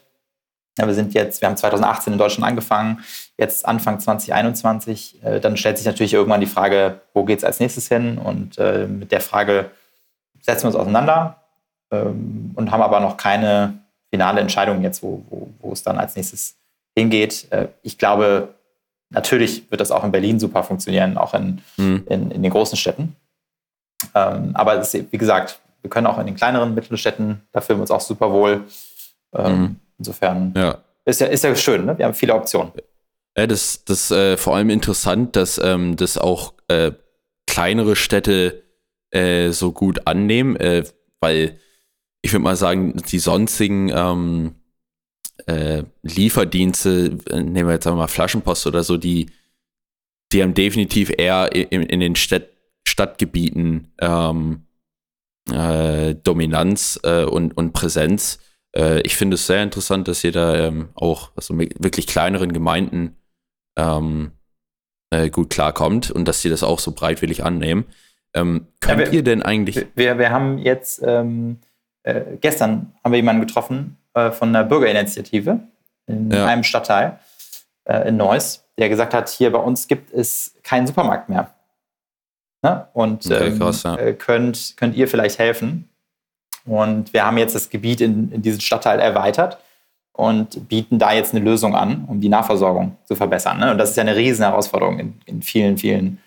[0.78, 3.00] Ja, wir sind jetzt, wir haben 2018 in Deutschland angefangen,
[3.38, 5.24] jetzt Anfang 2021.
[5.24, 8.18] Äh, dann stellt sich natürlich irgendwann die Frage, wo geht es als nächstes hin?
[8.18, 9.72] Und äh, mit der Frage
[10.42, 11.44] setzen wir uns auseinander
[11.92, 16.16] ähm, und haben aber noch keine finale Entscheidung jetzt, wo, wo, wo es dann als
[16.16, 16.56] nächstes
[16.98, 17.48] hingeht.
[17.52, 18.56] Äh, ich glaube,
[19.10, 22.06] natürlich wird das auch in Berlin super funktionieren, auch in, mhm.
[22.10, 23.16] in, in, den großen Städten.
[24.14, 27.82] Ähm, aber ist, wie gesagt, wir können auch in den kleineren Mittelstädten, da fühlen wir
[27.84, 28.64] uns auch super wohl.
[29.36, 29.76] Ähm, mhm.
[30.00, 30.80] Insofern ja.
[31.06, 31.96] Ist, ja, ist ja schön, ne?
[31.96, 32.72] wir haben viele Optionen.
[33.38, 36.92] Ja, das ist äh, vor allem interessant, dass ähm, das auch äh,
[37.46, 38.64] kleinere Städte
[39.12, 40.86] äh, so gut annehmen, äh,
[41.20, 41.60] weil
[42.24, 44.56] ich würde mal sagen, die sonstigen ähm,
[45.46, 49.30] äh, Lieferdienste, äh, nehmen wir jetzt mal Flaschenpost oder so, die,
[50.32, 52.50] die haben definitiv eher in, in den Stadt,
[52.88, 54.65] Stadtgebieten ähm,
[55.52, 58.40] äh, Dominanz äh, und, und Präsenz.
[58.76, 63.16] Äh, ich finde es sehr interessant, dass ihr da ähm, auch also wirklich kleineren Gemeinden
[63.78, 64.32] ähm,
[65.12, 67.86] äh, gut klarkommt und dass sie das auch so breitwillig annehmen.
[68.34, 69.88] Ähm, könnt ja, wir, ihr denn eigentlich.
[69.96, 71.60] Wir, wir haben jetzt ähm,
[72.42, 75.60] gestern haben wir jemanden getroffen, äh, von einer Bürgerinitiative
[76.08, 76.46] in ja.
[76.46, 77.20] einem Stadtteil
[77.86, 81.55] äh, in Neuss, der gesagt hat, hier bei uns gibt es keinen Supermarkt mehr.
[82.66, 82.88] Ne?
[82.94, 83.96] Und okay, ähm, krass, ja.
[83.96, 85.88] äh, könnt, könnt ihr vielleicht helfen?
[86.66, 89.60] Und wir haben jetzt das Gebiet in, in diesem Stadtteil erweitert
[90.14, 93.60] und bieten da jetzt eine Lösung an, um die Nahversorgung zu verbessern.
[93.60, 93.70] Ne?
[93.70, 96.18] Und das ist ja eine riesen Herausforderung in, in vielen, vielen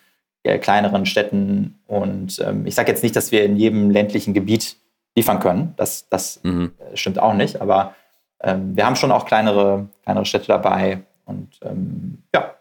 [0.44, 1.80] äh, kleineren Städten.
[1.88, 4.76] Und ähm, ich sage jetzt nicht, dass wir in jedem ländlichen Gebiet
[5.16, 5.74] liefern können.
[5.76, 6.70] Das, das mhm.
[6.78, 7.96] Äh, stimmt auch nicht, aber
[8.44, 12.54] ähm, wir haben schon auch kleinere, kleinere Städte dabei und ähm, ja.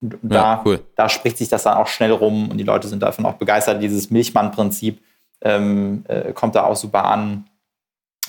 [0.00, 0.80] Und ja, da, cool.
[0.94, 3.82] da spricht sich das dann auch schnell rum und die Leute sind davon auch begeistert.
[3.82, 5.02] Dieses Milchmann-Prinzip
[5.40, 7.48] ähm, äh, kommt da auch super an.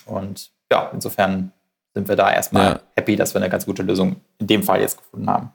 [0.06, 1.52] Und ja, insofern
[1.94, 2.80] sind wir da erstmal ja.
[2.96, 5.52] happy, dass wir eine ganz gute Lösung in dem Fall jetzt gefunden haben.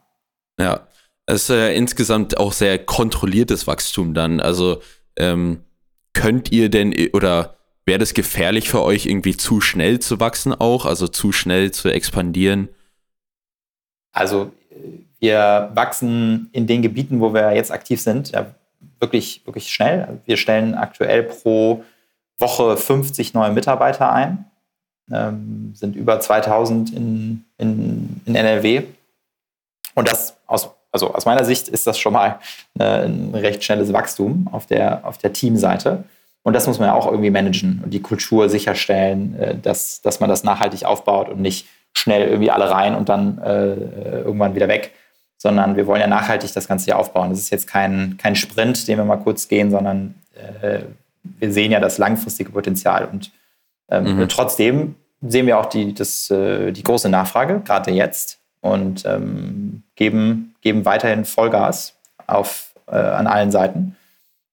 [0.59, 0.81] Ja,
[1.27, 4.41] es ist äh, insgesamt auch sehr kontrolliertes Wachstum dann.
[4.41, 4.81] Also
[5.17, 5.65] ähm,
[6.13, 10.87] könnt ihr denn oder wäre das gefährlich für euch, irgendwie zu schnell zu wachsen auch,
[10.87, 12.69] also zu schnell zu expandieren?
[14.13, 14.53] Also
[15.25, 18.45] wir wachsen in den Gebieten, wo wir jetzt aktiv sind, ja,
[19.01, 20.21] wirklich, wirklich schnell.
[20.27, 21.83] Wir stellen aktuell pro
[22.39, 24.45] Woche 50 neue Mitarbeiter ein,
[25.11, 28.83] ähm, sind über 2000 in, in, in NRW.
[29.95, 32.39] Und das aus also aus meiner Sicht ist das schon mal
[32.79, 36.05] ein recht schnelles Wachstum auf der, auf der Teamseite.
[36.45, 40.21] Und das muss man ja auch irgendwie managen und die Kultur sicherstellen, äh, dass, dass
[40.21, 44.69] man das nachhaltig aufbaut und nicht schnell irgendwie alle rein und dann äh, irgendwann wieder
[44.69, 44.93] weg,
[45.45, 47.29] sondern wir wollen ja nachhaltig das Ganze hier aufbauen.
[47.29, 50.15] Das ist jetzt kein, kein Sprint, den wir mal kurz gehen, sondern
[50.63, 50.81] äh,
[51.23, 53.05] wir sehen ja das langfristige Potenzial.
[53.13, 53.31] Und
[53.91, 54.29] ähm, mhm.
[54.31, 60.55] trotzdem sehen wir auch die, das, äh, die große Nachfrage, gerade jetzt, und ähm, geben,
[60.63, 61.95] geben weiterhin Vollgas
[62.27, 63.97] auf, äh, an allen Seiten,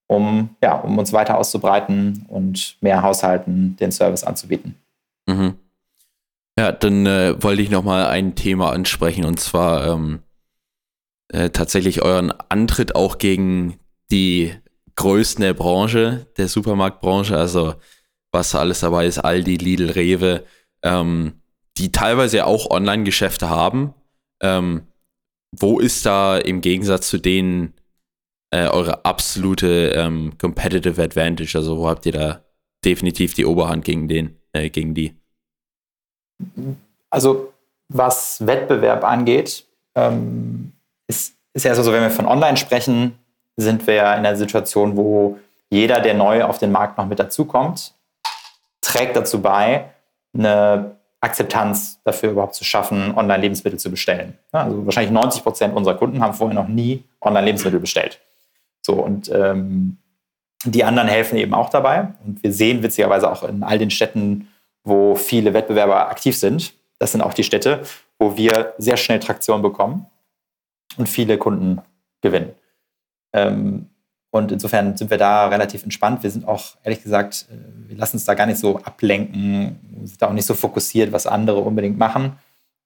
[0.07, 4.75] um, ja, um uns weiter auszubreiten und mehr Haushalten den Service anzubieten.
[5.25, 5.53] Mhm.
[6.59, 10.19] Ja, dann äh, wollte ich noch mal ein Thema ansprechen und zwar ähm,
[11.31, 13.79] äh, tatsächlich euren Antritt auch gegen
[14.11, 14.53] die
[14.95, 17.75] größten der Branche, der Supermarktbranche, also
[18.31, 20.43] was alles dabei ist, Aldi, Lidl, Rewe,
[20.83, 21.41] ähm,
[21.77, 23.93] die teilweise auch Online-Geschäfte haben.
[24.41, 24.87] Ähm,
[25.57, 27.73] wo ist da im Gegensatz zu denen
[28.51, 31.57] äh, eure absolute ähm, Competitive Advantage?
[31.57, 32.45] Also wo habt ihr da
[32.83, 35.15] definitiv die Oberhand gegen den, äh, gegen die?
[37.09, 37.53] Also
[37.89, 39.65] was Wettbewerb angeht,
[39.95, 40.71] ähm,
[41.11, 43.17] ist, ist ja so, wenn wir von Online sprechen,
[43.57, 45.37] sind wir ja in einer Situation, wo
[45.69, 47.93] jeder, der neu auf den Markt noch mit dazukommt,
[48.81, 49.85] trägt dazu bei,
[50.33, 54.37] eine Akzeptanz dafür überhaupt zu schaffen, Online-Lebensmittel zu bestellen.
[54.51, 58.19] Also wahrscheinlich 90 Prozent unserer Kunden haben vorher noch nie Online-Lebensmittel bestellt.
[58.81, 59.97] So, und ähm,
[60.63, 62.07] die anderen helfen eben auch dabei.
[62.25, 64.47] Und wir sehen witzigerweise auch in all den Städten,
[64.83, 67.81] wo viele Wettbewerber aktiv sind, das sind auch die Städte,
[68.17, 70.07] wo wir sehr schnell Traktion bekommen
[70.97, 71.81] und viele Kunden
[72.21, 72.51] gewinnen.
[73.33, 73.87] Ähm,
[74.31, 76.23] und insofern sind wir da relativ entspannt.
[76.23, 80.21] Wir sind auch, ehrlich gesagt, äh, wir lassen uns da gar nicht so ablenken, sind
[80.21, 82.33] da auch nicht so fokussiert, was andere unbedingt machen,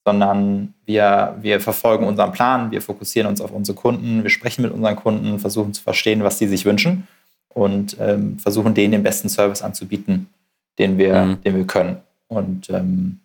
[0.03, 4.72] sondern wir, wir verfolgen unseren Plan, wir fokussieren uns auf unsere Kunden, wir sprechen mit
[4.72, 7.08] unseren Kunden, versuchen zu verstehen, was die sich wünschen
[7.49, 10.30] und ähm, versuchen denen den besten Service anzubieten,
[10.78, 11.41] den wir, mhm.
[11.41, 11.97] den wir können.
[12.28, 13.20] Und ähm,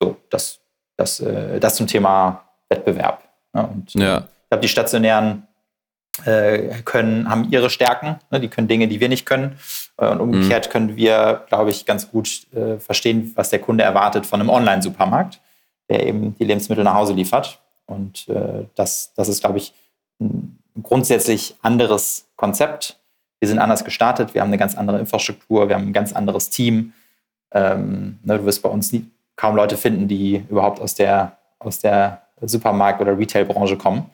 [0.00, 0.60] so, das,
[0.96, 3.27] das, äh, das zum Thema Wettbewerb.
[3.54, 4.18] Ja, und ja.
[4.18, 5.48] ich glaube, die stationären
[6.24, 8.40] äh, können, haben ihre Stärken, ne?
[8.40, 9.58] die können Dinge, die wir nicht können.
[9.96, 10.72] Äh, und umgekehrt mhm.
[10.72, 15.40] können wir, glaube ich, ganz gut äh, verstehen, was der Kunde erwartet von einem Online-Supermarkt,
[15.88, 17.60] der eben die Lebensmittel nach Hause liefert.
[17.86, 19.74] Und äh, das, das ist, glaube ich,
[20.20, 22.98] ein grundsätzlich anderes Konzept.
[23.40, 26.50] Wir sind anders gestartet, wir haben eine ganz andere Infrastruktur, wir haben ein ganz anderes
[26.50, 26.92] Team.
[27.52, 31.78] Ähm, ne, du wirst bei uns nie, kaum Leute finden, die überhaupt aus der, aus
[31.78, 34.10] der Supermarkt- oder Retail-Branche kommen.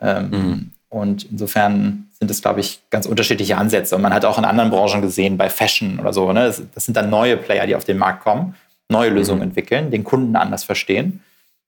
[0.00, 0.70] Ähm, mhm.
[0.88, 3.96] Und insofern sind es, glaube ich, ganz unterschiedliche Ansätze.
[3.96, 6.84] Und man hat auch in anderen Branchen gesehen, bei Fashion oder so, ne, das, das
[6.84, 8.54] sind dann neue Player, die auf den Markt kommen,
[8.88, 9.16] neue mhm.
[9.16, 9.48] Lösungen mhm.
[9.48, 11.22] entwickeln, den Kunden anders verstehen.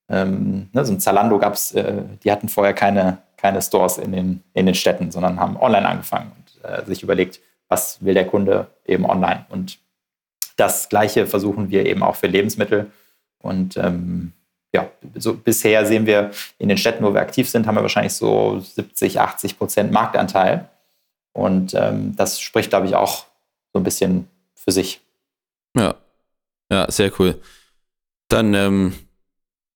[0.08, 4.12] Ähm, ne, so ein Zalando gab es, äh, die hatten vorher keine, keine Stores in
[4.12, 8.26] den, in den Städten, sondern haben online angefangen und äh, sich überlegt, was will der
[8.26, 9.44] Kunde eben online.
[9.48, 9.78] Und
[10.56, 12.90] das Gleiche versuchen wir eben auch für Lebensmittel.
[13.40, 14.32] Und ähm,
[14.72, 18.12] ja, so bisher sehen wir in den Städten, wo wir aktiv sind, haben wir wahrscheinlich
[18.12, 20.68] so 70, 80 Prozent Marktanteil.
[21.32, 23.26] Und ähm, das spricht, glaube ich, auch
[23.72, 25.00] so ein bisschen für sich.
[25.76, 25.94] Ja,
[26.70, 27.40] ja, sehr cool.
[28.28, 28.94] Dann, ähm,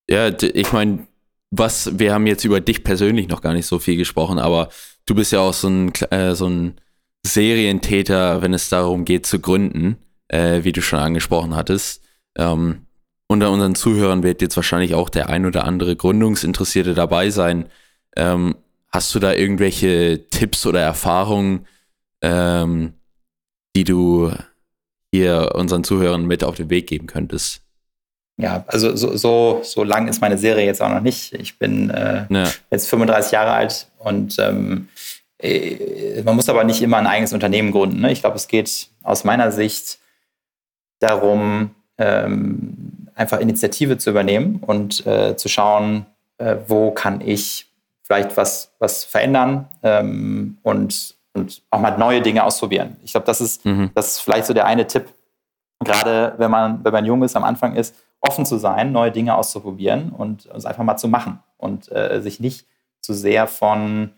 [0.09, 1.07] ja, ich meine,
[1.51, 4.68] was, wir haben jetzt über dich persönlich noch gar nicht so viel gesprochen, aber
[5.07, 6.80] du bist ja auch so ein, äh, so ein
[7.22, 12.03] Serientäter, wenn es darum geht zu gründen, äh, wie du schon angesprochen hattest.
[12.36, 12.86] Ähm,
[13.30, 17.66] unter unseren Zuhörern wird jetzt wahrscheinlich auch der ein oder andere Gründungsinteressierte dabei sein.
[18.16, 18.56] Ähm,
[18.90, 21.64] hast du da irgendwelche Tipps oder Erfahrungen,
[22.22, 22.94] ähm,
[23.76, 24.32] die du
[25.12, 27.62] hier unseren Zuhörern mit auf den Weg geben könntest?
[28.36, 31.32] Ja, also so, so, so lang ist meine Serie jetzt auch noch nicht.
[31.34, 32.50] Ich bin äh, ja.
[32.72, 34.88] jetzt 35 Jahre alt und ähm,
[35.38, 38.00] äh, man muss aber nicht immer ein eigenes Unternehmen gründen.
[38.00, 38.10] Ne?
[38.10, 40.00] Ich glaube, es geht aus meiner Sicht
[40.98, 42.90] darum, ähm,
[43.20, 46.06] einfach Initiative zu übernehmen und äh, zu schauen,
[46.38, 47.66] äh, wo kann ich
[48.02, 52.96] vielleicht was, was verändern ähm, und, und auch mal neue Dinge ausprobieren.
[53.04, 53.90] Ich glaube, das ist, mhm.
[53.94, 55.04] das ist vielleicht so der eine Tipp,
[55.84, 59.34] gerade wenn man, wenn man jung ist, am Anfang ist, offen zu sein, neue Dinge
[59.36, 62.66] auszuprobieren und es einfach mal zu machen und äh, sich nicht
[63.00, 64.10] zu sehr von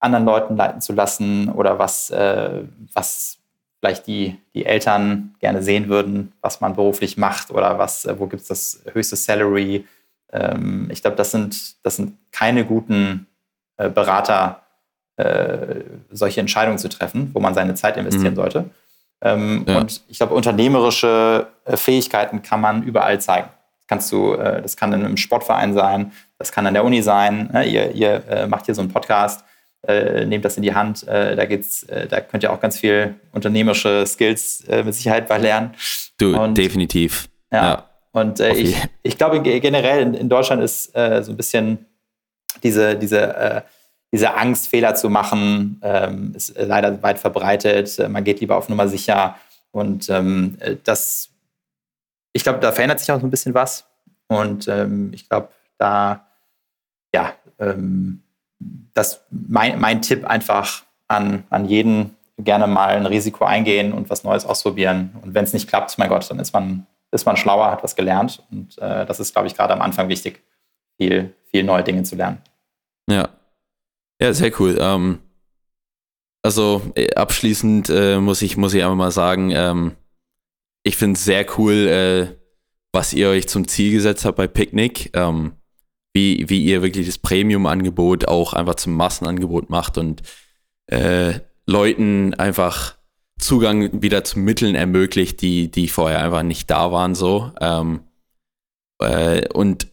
[0.00, 3.38] anderen Leuten leiten zu lassen oder was, äh, was
[3.84, 8.26] vielleicht die, die Eltern gerne sehen würden, was man beruflich macht oder was, äh, wo
[8.26, 9.84] gibt es das höchste Salary.
[10.32, 13.26] Ähm, ich glaube, das sind, das sind keine guten
[13.76, 14.62] äh, Berater,
[15.18, 18.36] äh, solche Entscheidungen zu treffen, wo man seine Zeit investieren mhm.
[18.36, 18.70] sollte.
[19.20, 19.80] Ähm, ja.
[19.80, 23.48] Und ich glaube, unternehmerische äh, Fähigkeiten kann man überall zeigen.
[23.80, 27.02] Das kannst du, äh, das kann in einem Sportverein sein, das kann an der Uni
[27.02, 27.50] sein.
[27.52, 27.66] Ne?
[27.66, 29.44] Ihr, ihr äh, macht hier so einen Podcast
[29.88, 31.06] äh, nehmt das in die Hand.
[31.06, 35.28] Äh, da geht's, äh, da könnt ihr auch ganz viel unternehmerische Skills äh, mit Sicherheit
[35.28, 35.74] bei lernen.
[36.18, 37.28] Du, und, definitiv.
[37.52, 37.62] Ja.
[37.62, 37.90] ja.
[38.12, 41.86] Und äh, ich, ich glaube generell in, in Deutschland ist äh, so ein bisschen
[42.62, 43.64] diese, diese,
[44.12, 47.98] diese Angst, Fehler zu machen, ähm, ist leider weit verbreitet.
[48.08, 49.36] Man geht lieber auf Nummer sicher.
[49.72, 51.30] Und ähm, das,
[52.32, 53.86] ich glaube, da verändert sich auch so ein bisschen was.
[54.28, 56.26] Und ähm, ich glaube, da,
[57.12, 58.23] ja, ähm,
[58.58, 64.24] das mein, mein Tipp einfach an, an jeden, gerne mal ein Risiko eingehen und was
[64.24, 65.14] Neues ausprobieren.
[65.22, 67.94] Und wenn es nicht klappt, mein Gott, dann ist man, ist man schlauer, hat was
[67.94, 68.42] gelernt.
[68.50, 70.42] Und äh, das ist, glaube ich, gerade am Anfang wichtig,
[70.96, 72.38] viel, viel neue Dinge zu lernen.
[73.08, 73.28] Ja,
[74.20, 74.78] ja, sehr cool.
[74.80, 75.18] Ähm,
[76.42, 79.96] also äh, abschließend äh, muss ich muss ich einfach mal sagen, ähm,
[80.82, 82.36] ich finde es sehr cool, äh,
[82.92, 85.10] was ihr euch zum Ziel gesetzt habt bei Picnic.
[85.14, 85.52] Ähm,
[86.14, 90.22] wie, wie ihr wirklich das Premium-Angebot auch einfach zum Massenangebot macht und
[90.86, 92.94] äh, Leuten einfach
[93.38, 97.50] Zugang wieder zu Mitteln ermöglicht, die, die vorher einfach nicht da waren, so.
[97.60, 98.00] Ähm,
[99.00, 99.88] äh, und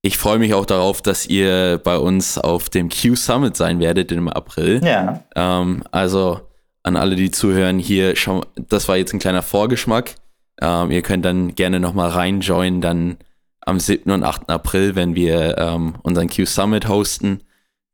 [0.00, 4.12] ich freue mich auch darauf, dass ihr bei uns auf dem Q Summit sein werdet
[4.12, 4.80] im April.
[4.84, 5.24] Ja.
[5.34, 6.42] Ähm, also
[6.84, 10.14] an alle, die zuhören, hier, schau, das war jetzt ein kleiner Vorgeschmack.
[10.60, 13.16] Ähm, ihr könnt dann gerne nochmal reinjoinen, dann
[13.64, 14.10] am 7.
[14.10, 14.50] und 8.
[14.50, 17.42] April, wenn wir ähm, unseren Q Summit hosten.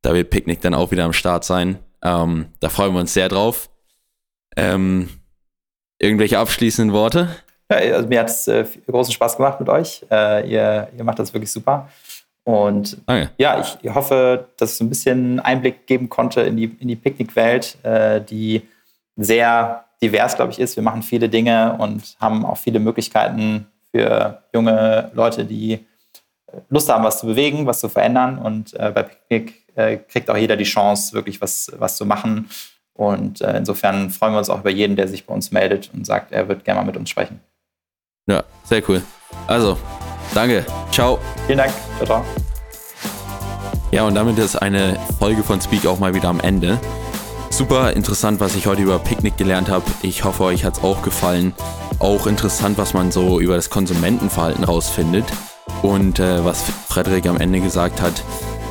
[0.02, 1.78] Da wird Picknick dann auch wieder am Start sein.
[2.02, 3.70] Ähm, da freuen wir uns sehr drauf.
[4.56, 5.08] Ähm,
[5.98, 7.28] irgendwelche abschließenden Worte?
[7.70, 10.04] Ja, also mir hat es äh, großen Spaß gemacht mit euch.
[10.10, 11.88] Äh, ihr, ihr macht das wirklich super.
[12.42, 13.28] Und okay.
[13.38, 16.96] ja, ich hoffe, dass ich so ein bisschen Einblick geben konnte in die, in die
[16.96, 18.62] Picknickwelt, äh, die
[19.16, 20.76] sehr divers, glaube ich, ist.
[20.76, 25.86] Wir machen viele Dinge und haben auch viele Möglichkeiten für junge Leute, die
[26.68, 28.38] Lust haben, was zu bewegen, was zu verändern.
[28.38, 32.48] Und äh, bei Picknick äh, kriegt auch jeder die Chance, wirklich was, was zu machen.
[32.94, 36.04] Und äh, insofern freuen wir uns auch über jeden, der sich bei uns meldet und
[36.04, 37.40] sagt, er wird gerne mal mit uns sprechen.
[38.26, 39.02] Ja, sehr cool.
[39.46, 39.78] Also,
[40.34, 40.64] danke.
[40.90, 41.18] Ciao.
[41.46, 41.72] Vielen Dank.
[41.96, 42.24] Ciao, ciao.
[43.92, 46.78] Ja, und damit ist eine Folge von Speak auch mal wieder am Ende.
[47.50, 49.84] Super interessant, was ich heute über Picknick gelernt habe.
[50.02, 51.52] Ich hoffe, euch hat es auch gefallen.
[51.98, 55.26] Auch interessant, was man so über das Konsumentenverhalten rausfindet.
[55.82, 58.22] Und äh, was Frederik am Ende gesagt hat,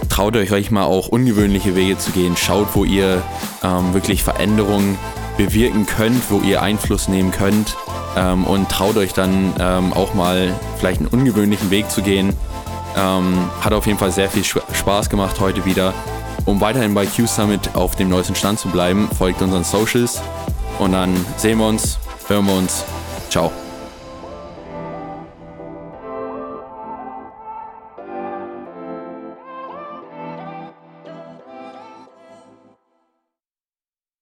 [0.09, 2.35] traut euch euch mal auch ungewöhnliche Wege zu gehen.
[2.37, 3.21] Schaut, wo ihr
[3.63, 4.97] ähm, wirklich Veränderungen
[5.37, 7.75] bewirken könnt, wo ihr Einfluss nehmen könnt
[8.17, 12.33] ähm, und traut euch dann ähm, auch mal vielleicht einen ungewöhnlichen Weg zu gehen.
[12.97, 15.93] Ähm, hat auf jeden Fall sehr viel Spaß gemacht heute wieder.
[16.45, 20.21] Um weiterhin bei Q Summit auf dem neuesten Stand zu bleiben, folgt unseren Socials
[20.79, 22.83] und dann sehen wir uns, hören wir uns.
[23.29, 23.51] Ciao.